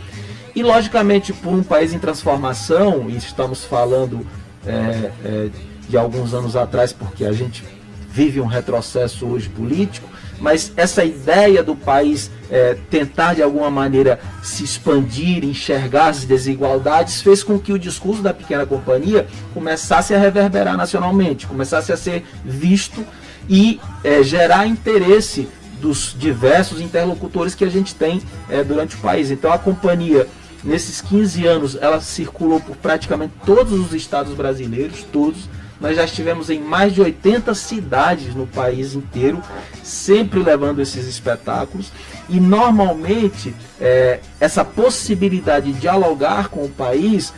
E 0.55 0.63
logicamente, 0.63 1.33
por 1.33 1.53
um 1.53 1.63
país 1.63 1.93
em 1.93 1.99
transformação, 1.99 3.09
e 3.09 3.17
estamos 3.17 3.65
falando 3.65 4.27
é, 4.67 5.11
é, 5.25 5.51
de 5.89 5.97
alguns 5.97 6.35
anos 6.35 6.57
atrás, 6.57 6.93
porque 6.93 7.25
a 7.25 7.33
gente 7.33 7.65
vive 8.11 8.41
um 8.41 8.47
retrocesso 8.47 9.27
hoje 9.27 9.49
político, 9.49 10.07
mas 10.39 10.73
essa 10.77 11.05
ideia 11.05 11.63
do 11.63 11.75
país 11.75 12.31
é, 12.51 12.77
tentar 12.91 13.35
de 13.35 13.43
alguma 13.43 13.71
maneira 13.71 14.21
se 14.43 14.63
expandir, 14.63 15.45
enxergar 15.45 16.09
as 16.09 16.25
desigualdades, 16.25 17.23
fez 17.23 17.43
com 17.43 17.59
que 17.59 17.73
o 17.73 17.79
discurso 17.79 18.21
da 18.21 18.35
pequena 18.35 18.67
companhia 18.67 19.27
começasse 19.55 20.15
a 20.15 20.19
reverberar 20.19 20.77
nacionalmente, 20.77 21.47
começasse 21.47 21.93
a 21.93 21.97
ser 21.97 22.25
visto 22.45 23.07
e 23.49 23.81
é, 24.05 24.23
gerar 24.23 24.67
interesse 24.67 25.49
dos 25.81 26.15
diversos 26.17 26.81
interlocutores 26.81 27.55
que 27.55 27.65
a 27.65 27.71
gente 27.71 27.95
tem 27.95 28.21
é, 28.51 28.63
durante 28.63 28.97
o 28.97 28.99
país. 28.99 29.31
Então 29.31 29.53
a 29.53 29.59
companhia 29.59 30.29
nesses 30.63 31.01
15 31.01 31.47
anos 31.47 31.77
ela 31.81 32.01
circulou 32.01 32.61
por 32.61 32.77
praticamente 32.77 33.35
todos 33.45 33.73
os 33.73 33.93
estados 33.93 34.35
brasileiros, 34.35 35.05
todos 35.13 35.49
nós 35.83 35.97
já 35.97 36.05
estivemos 36.05 36.49
em 36.49 36.61
mais 36.61 36.95
de 36.95 37.01
80 37.01 37.53
cidades 37.55 38.37
no 38.37 38.47
país 38.47 38.95
inteiro, 38.95 39.43
sempre 39.83 40.41
levando 40.41 40.81
esses 40.81 41.09
espetáculos. 41.09 41.91
E 42.29 42.39
normalmente 42.39 43.53
é, 43.81 44.21
essa 44.39 44.65
possibilidade 44.65 45.73
de 45.73 45.81
dialogar 45.81 46.49
com 46.51 46.65
o 46.65 46.69
país 46.69 47.35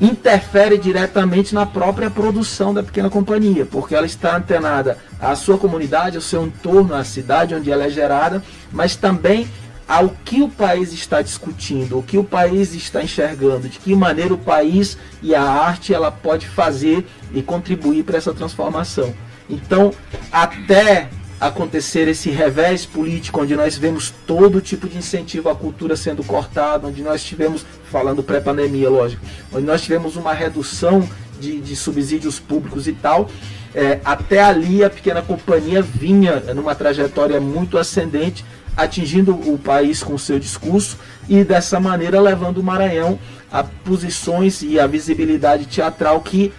interfere 0.00 0.78
diretamente 0.78 1.52
na 1.52 1.66
própria 1.66 2.08
produção 2.08 2.72
da 2.72 2.84
pequena 2.84 3.10
companhia, 3.10 3.66
porque 3.66 3.96
ela 3.96 4.06
está 4.06 4.36
antenada 4.36 4.96
à 5.20 5.34
sua 5.34 5.58
comunidade, 5.58 6.16
ao 6.16 6.22
seu 6.22 6.46
entorno, 6.46 6.94
à 6.94 7.02
cidade 7.02 7.54
onde 7.54 7.70
ela 7.70 7.84
é 7.84 7.90
gerada, 7.90 8.42
mas 8.72 8.94
também 8.94 9.46
ao 9.90 10.10
que 10.24 10.40
o 10.40 10.48
país 10.48 10.92
está 10.92 11.20
discutindo, 11.20 11.98
o 11.98 12.02
que 12.04 12.16
o 12.16 12.22
país 12.22 12.76
está 12.76 13.02
enxergando, 13.02 13.68
de 13.68 13.80
que 13.80 13.92
maneira 13.92 14.32
o 14.32 14.38
país 14.38 14.96
e 15.20 15.34
a 15.34 15.42
arte 15.42 15.92
ela 15.92 16.12
pode 16.12 16.46
fazer 16.46 17.04
e 17.34 17.42
contribuir 17.42 18.04
para 18.04 18.16
essa 18.16 18.32
transformação. 18.32 19.12
Então, 19.48 19.92
até 20.30 21.08
acontecer 21.40 22.06
esse 22.06 22.30
revés 22.30 22.86
político, 22.86 23.40
onde 23.40 23.56
nós 23.56 23.76
vemos 23.76 24.14
todo 24.28 24.60
tipo 24.60 24.88
de 24.88 24.96
incentivo 24.96 25.48
à 25.48 25.56
cultura 25.56 25.96
sendo 25.96 26.22
cortado, 26.22 26.86
onde 26.86 27.02
nós 27.02 27.24
tivemos, 27.24 27.66
falando 27.90 28.22
pré-pandemia, 28.22 28.88
lógico, 28.88 29.26
onde 29.52 29.66
nós 29.66 29.82
tivemos 29.82 30.14
uma 30.14 30.32
redução 30.32 31.02
de, 31.40 31.60
de 31.60 31.74
subsídios 31.74 32.38
públicos 32.38 32.86
e 32.86 32.92
tal, 32.92 33.28
é, 33.74 33.98
até 34.04 34.40
ali 34.40 34.84
a 34.84 34.90
pequena 34.90 35.20
companhia 35.20 35.82
vinha 35.82 36.38
numa 36.54 36.76
trajetória 36.76 37.40
muito 37.40 37.76
ascendente, 37.76 38.44
atingindo 38.76 39.32
o 39.32 39.58
país 39.58 40.02
com 40.02 40.16
seu 40.18 40.38
discurso 40.38 40.98
e 41.28 41.44
dessa 41.44 41.78
maneira 41.78 42.20
levando 42.20 42.58
o 42.58 42.62
Maranhão 42.62 43.18
a 43.50 43.64
posições 43.64 44.62
e 44.62 44.78
a 44.78 44.86
visibilidade 44.86 45.66
teatral 45.66 46.20
que 46.20 46.52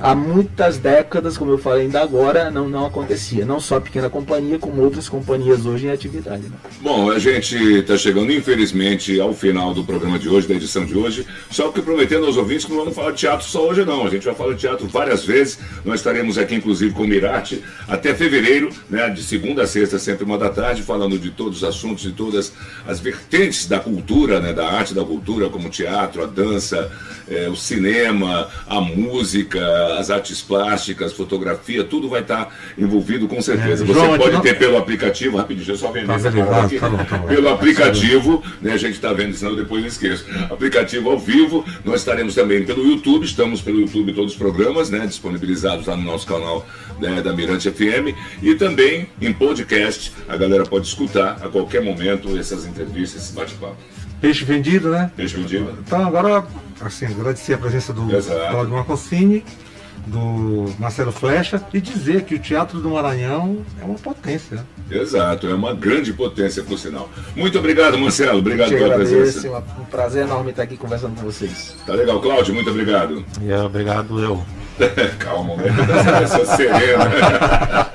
há 0.00 0.14
muitas 0.14 0.78
décadas, 0.78 1.36
como 1.36 1.50
eu 1.50 1.58
falei 1.58 1.82
ainda 1.82 2.00
agora, 2.00 2.50
não, 2.50 2.68
não 2.68 2.86
acontecia. 2.86 3.44
Não 3.44 3.60
só 3.60 3.76
a 3.76 3.80
pequena 3.80 4.08
companhia, 4.08 4.58
como 4.58 4.82
outras 4.82 5.08
companhias 5.08 5.66
hoje 5.66 5.86
em 5.86 5.90
atividade. 5.90 6.42
Né? 6.42 6.56
Bom, 6.80 7.10
a 7.10 7.18
gente 7.18 7.56
está 7.56 7.96
chegando, 7.96 8.32
infelizmente, 8.32 9.20
ao 9.20 9.34
final 9.34 9.74
do 9.74 9.84
programa 9.84 10.18
de 10.18 10.28
hoje, 10.28 10.46
da 10.46 10.54
edição 10.54 10.84
de 10.84 10.96
hoje. 10.96 11.26
Só 11.50 11.70
que 11.70 11.82
prometendo 11.82 12.26
aos 12.26 12.36
ouvintes 12.36 12.64
que 12.64 12.70
não 12.70 12.80
vamos 12.80 12.94
falar 12.94 13.12
de 13.12 13.18
teatro 13.18 13.46
só 13.46 13.68
hoje, 13.68 13.84
não. 13.84 14.06
A 14.06 14.10
gente 14.10 14.24
vai 14.24 14.34
falar 14.34 14.54
de 14.54 14.60
teatro 14.60 14.86
várias 14.86 15.24
vezes. 15.24 15.58
Nós 15.84 16.00
estaremos 16.00 16.38
aqui, 16.38 16.54
inclusive, 16.54 16.94
com 16.94 17.02
o 17.02 17.08
Mirarte 17.08 17.62
até 17.86 18.14
fevereiro, 18.14 18.70
né, 18.88 19.08
de 19.08 19.22
segunda 19.22 19.62
a 19.62 19.66
sexta, 19.66 19.98
sempre 19.98 20.24
uma 20.24 20.38
da 20.38 20.50
tarde, 20.50 20.82
falando 20.82 21.18
de 21.18 21.30
todos 21.30 21.58
os 21.58 21.64
assuntos, 21.64 22.02
de 22.02 22.12
todas 22.12 22.52
as 22.86 23.00
vertentes 23.00 23.66
da 23.66 23.80
cultura, 23.80 24.40
né, 24.40 24.52
da 24.52 24.68
arte 24.68 24.94
da 24.94 25.04
cultura, 25.04 25.48
como 25.48 25.68
o 25.68 25.70
teatro, 25.70 26.22
a 26.22 26.26
dança, 26.26 26.90
é, 27.28 27.48
o 27.48 27.56
cinema, 27.56 28.48
a 28.66 28.80
música, 28.80 29.60
as 29.96 30.10
artes 30.10 30.42
plásticas, 30.42 31.12
fotografia, 31.12 31.84
tudo 31.84 32.08
vai 32.08 32.20
estar 32.20 32.54
envolvido 32.76 33.26
com 33.28 33.40
certeza. 33.40 33.84
É, 33.84 33.86
Você 33.86 33.94
João, 33.94 34.18
pode 34.18 34.34
não... 34.34 34.40
ter 34.40 34.58
pelo 34.58 34.76
aplicativo, 34.76 35.36
rapidinho, 35.36 35.66
deixa 35.66 35.72
eu 35.72 35.86
só 35.86 35.92
vender 35.92 36.06
tá, 36.06 36.14
essa 36.14 36.30
tá, 36.30 36.64
aqui. 36.64 36.78
Tá 36.78 36.88
bom, 36.88 37.04
tá 37.04 37.18
bom. 37.18 37.26
Pelo 37.28 37.48
aplicativo, 37.48 38.42
né, 38.60 38.72
a 38.72 38.76
gente 38.76 38.94
está 38.94 39.12
vendo, 39.12 39.34
senão 39.34 39.54
depois 39.54 39.80
não 39.80 39.88
esqueço. 39.88 40.26
Aplicativo 40.50 41.10
ao 41.10 41.18
vivo, 41.18 41.64
nós 41.84 42.00
estaremos 42.00 42.34
também 42.34 42.64
pelo 42.64 42.86
YouTube, 42.86 43.24
estamos 43.24 43.60
pelo 43.60 43.80
YouTube 43.80 44.12
todos 44.12 44.32
os 44.32 44.38
programas, 44.38 44.90
né, 44.90 45.06
disponibilizados 45.06 45.86
lá 45.86 45.96
no 45.96 46.02
nosso 46.02 46.26
canal 46.26 46.66
né, 47.00 47.22
da 47.22 47.32
Mirante 47.32 47.70
FM 47.70 48.14
e 48.42 48.54
também 48.54 49.08
em 49.20 49.32
podcast. 49.32 50.12
A 50.28 50.36
galera 50.36 50.64
pode 50.64 50.86
escutar 50.86 51.38
a 51.42 51.48
qualquer 51.48 51.82
momento 51.82 52.36
essas 52.38 52.66
entrevistas, 52.66 53.22
esse 53.22 53.32
bate-papo. 53.32 53.76
Peixe 54.20 54.44
vendido, 54.44 54.90
né? 54.90 55.10
Peixe 55.16 55.36
vendido. 55.36 55.78
Então 55.86 56.04
agora, 56.06 56.44
assim, 56.80 57.06
agradecer 57.06 57.54
a 57.54 57.58
presença 57.58 57.92
do 57.92 58.02
Claudio 58.50 58.74
Marcosini, 58.74 59.44
do 60.06 60.72
Marcelo 60.78 61.12
Flecha 61.12 61.62
e 61.72 61.80
dizer 61.80 62.22
que 62.22 62.34
o 62.34 62.38
Teatro 62.38 62.80
do 62.80 62.90
Maranhão 62.90 63.64
é 63.80 63.84
uma 63.84 63.98
potência. 63.98 64.64
Exato, 64.90 65.46
é 65.46 65.54
uma 65.54 65.74
grande 65.74 66.12
potência, 66.12 66.62
por 66.62 66.78
sinal. 66.78 67.10
Muito 67.36 67.58
obrigado, 67.58 67.98
Marcelo. 67.98 68.38
Obrigado 68.38 68.70
pela 68.70 68.94
presença. 68.94 69.46
É 69.46 69.50
um 69.80 69.84
prazer 69.84 70.24
enorme 70.24 70.50
estar 70.50 70.62
aqui 70.62 70.76
conversando 70.76 71.16
com 71.16 71.22
vocês. 71.22 71.76
Tá 71.86 71.94
legal, 71.94 72.20
Cláudio. 72.20 72.54
Muito 72.54 72.70
obrigado. 72.70 73.24
E 73.42 73.50
é, 73.50 73.60
obrigado 73.60 74.18
eu. 74.20 74.42
Calma, 75.18 75.56
né? 75.56 75.64
Essa 76.22 76.44
serena. 76.56 77.08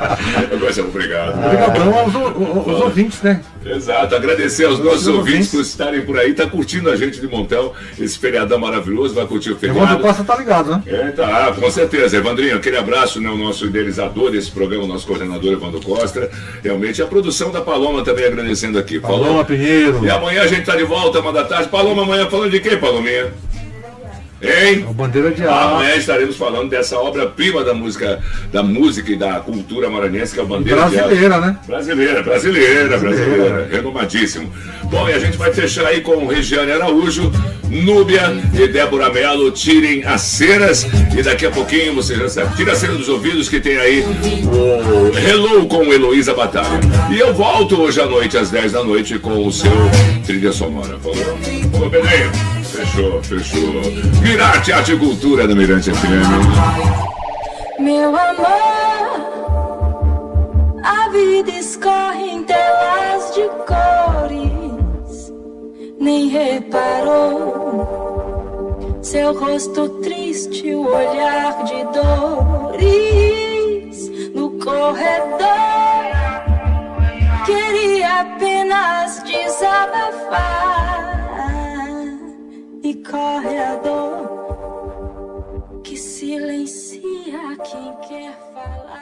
Obrigado. 0.81 1.45
Obrigadão 1.45 1.99
aos, 1.99 2.15
aos, 2.15 2.81
ouvintes, 2.81 3.21
né? 3.21 3.41
Exato, 3.65 4.15
agradecer 4.15 4.65
aos 4.65 4.79
nossos 4.79 5.07
ouvintes 5.07 5.51
por 5.51 5.61
estarem 5.61 6.01
por 6.01 6.17
aí, 6.17 6.33
tá 6.33 6.45
curtindo 6.47 6.89
a 6.89 6.95
gente 6.95 7.19
de 7.19 7.27
montão, 7.27 7.73
esse 7.99 8.17
feriadão 8.17 8.59
maravilhoso, 8.59 9.13
vai 9.13 9.25
curtir 9.25 9.51
o 9.51 9.55
feriado. 9.55 9.83
Evandro 9.83 10.07
Costa 10.07 10.23
tá 10.23 10.35
ligado, 10.35 10.71
né? 10.71 10.83
É, 10.85 11.11
tá, 11.11 11.53
com 11.53 11.69
certeza. 11.71 12.17
Evandrinho, 12.17 12.57
aquele 12.57 12.77
abraço, 12.77 13.21
né, 13.21 13.29
o 13.29 13.37
nosso 13.37 13.65
idealizador 13.65 14.31
desse 14.31 14.51
programa, 14.51 14.83
o 14.83 14.87
nosso 14.87 15.05
coordenador 15.05 15.53
Evandro 15.53 15.81
Costa. 15.81 16.29
Realmente, 16.63 17.01
a 17.01 17.05
produção 17.05 17.51
da 17.51 17.61
Paloma 17.61 18.03
também 18.03 18.25
agradecendo 18.25 18.77
aqui. 18.79 18.99
Paloma, 18.99 19.23
Paloma 19.23 19.45
Pinheiro. 19.45 20.05
E 20.05 20.09
amanhã 20.09 20.41
a 20.43 20.47
gente 20.47 20.65
tá 20.65 20.75
de 20.75 20.83
volta, 20.83 21.19
uma 21.19 21.31
da 21.31 21.43
tarde. 21.43 21.69
Paloma, 21.69 22.03
amanhã 22.03 22.29
falando 22.29 22.51
de 22.51 22.59
quê, 22.59 22.75
Palominha? 22.77 23.31
Hein? 24.43 24.85
A 24.89 24.91
bandeira 24.91 25.31
de 25.31 25.41
ar. 25.43 25.71
Amanhã 25.73 25.95
estaremos 25.95 26.35
falando 26.35 26.69
dessa 26.69 26.97
obra-prima 26.97 27.63
da 27.63 27.73
música, 27.73 28.19
da 28.51 28.61
música 28.61 29.09
e 29.11 29.15
da 29.15 29.39
cultura 29.39 29.89
maranhense, 29.89 30.33
que 30.33 30.39
é 30.39 30.43
a 30.43 30.45
bandeira 30.45 30.81
brasileira, 30.81 31.15
de 31.17 31.25
ar. 31.33 31.41
né? 31.41 31.57
Brasileira, 31.65 32.21
brasileira, 32.23 32.97
brasileira, 32.97 32.97
brasileira. 32.97 33.69
Renomadíssimo. 33.71 34.51
Bom, 34.83 35.07
e 35.09 35.13
a 35.13 35.19
gente 35.19 35.37
vai 35.37 35.53
fechar 35.53 35.85
aí 35.85 36.01
com 36.01 36.27
Regiane 36.27 36.73
Araújo, 36.73 37.31
Núbia 37.69 38.33
e 38.53 38.67
Débora 38.67 39.09
Mello. 39.09 39.49
Tirem 39.51 40.03
as 40.03 40.21
ceras 40.21 40.85
e 41.17 41.23
daqui 41.23 41.45
a 41.45 41.51
pouquinho 41.51 41.95
você 41.95 42.15
já 42.15 42.27
sabe. 42.27 42.55
Tira 42.57 42.73
a 42.73 42.75
cera 42.75 42.93
dos 42.93 43.07
ouvidos 43.07 43.47
que 43.47 43.61
tem 43.61 43.77
aí 43.77 44.03
o 44.03 45.17
Hello 45.17 45.65
com 45.67 45.83
Heloísa 45.93 46.33
Batalha. 46.33 46.81
E 47.09 47.17
eu 47.17 47.33
volto 47.33 47.81
hoje 47.81 48.01
à 48.01 48.05
noite, 48.05 48.37
às 48.37 48.51
10 48.51 48.73
da 48.73 48.83
noite, 48.83 49.17
com 49.19 49.47
o 49.47 49.51
seu 49.51 49.71
trilha 50.25 50.51
sonora. 50.51 50.99
Falou? 50.99 51.37
Falou, 51.71 51.89
Pedrinho? 51.89 52.52
Fechou, 52.83 53.23
fechou. 53.23 53.81
Mirarte 54.21 54.73
Arte 54.73 54.91
e 54.91 54.97
Cultura 54.97 55.47
da 55.47 55.55
Mirante 55.55 55.89
FM. 55.89 56.09
Meu 57.79 58.09
amor, 58.09 59.21
a 60.83 61.07
vida 61.09 61.51
escorre 61.51 62.29
em 62.29 62.43
telas 62.43 63.33
de 63.33 63.47
cores. 63.65 65.31
Nem 65.97 66.27
reparou 66.27 67.87
seu 69.01 69.33
rosto 69.39 69.87
triste, 70.01 70.75
o 70.75 70.85
olhar 70.85 71.63
de 71.63 71.85
dores 72.75 74.09
no 74.35 74.51
corredor. 74.59 75.39
Queria 77.45 78.21
apenas 78.21 79.23
desabafar 79.23 80.82
e 82.83 82.95
corre 82.95 83.57
a 83.57 83.75
dor 83.75 84.61
que 85.83 85.95
silencia 85.95 87.57
quem 87.63 87.95
quer 88.07 88.37
falar. 88.53 88.92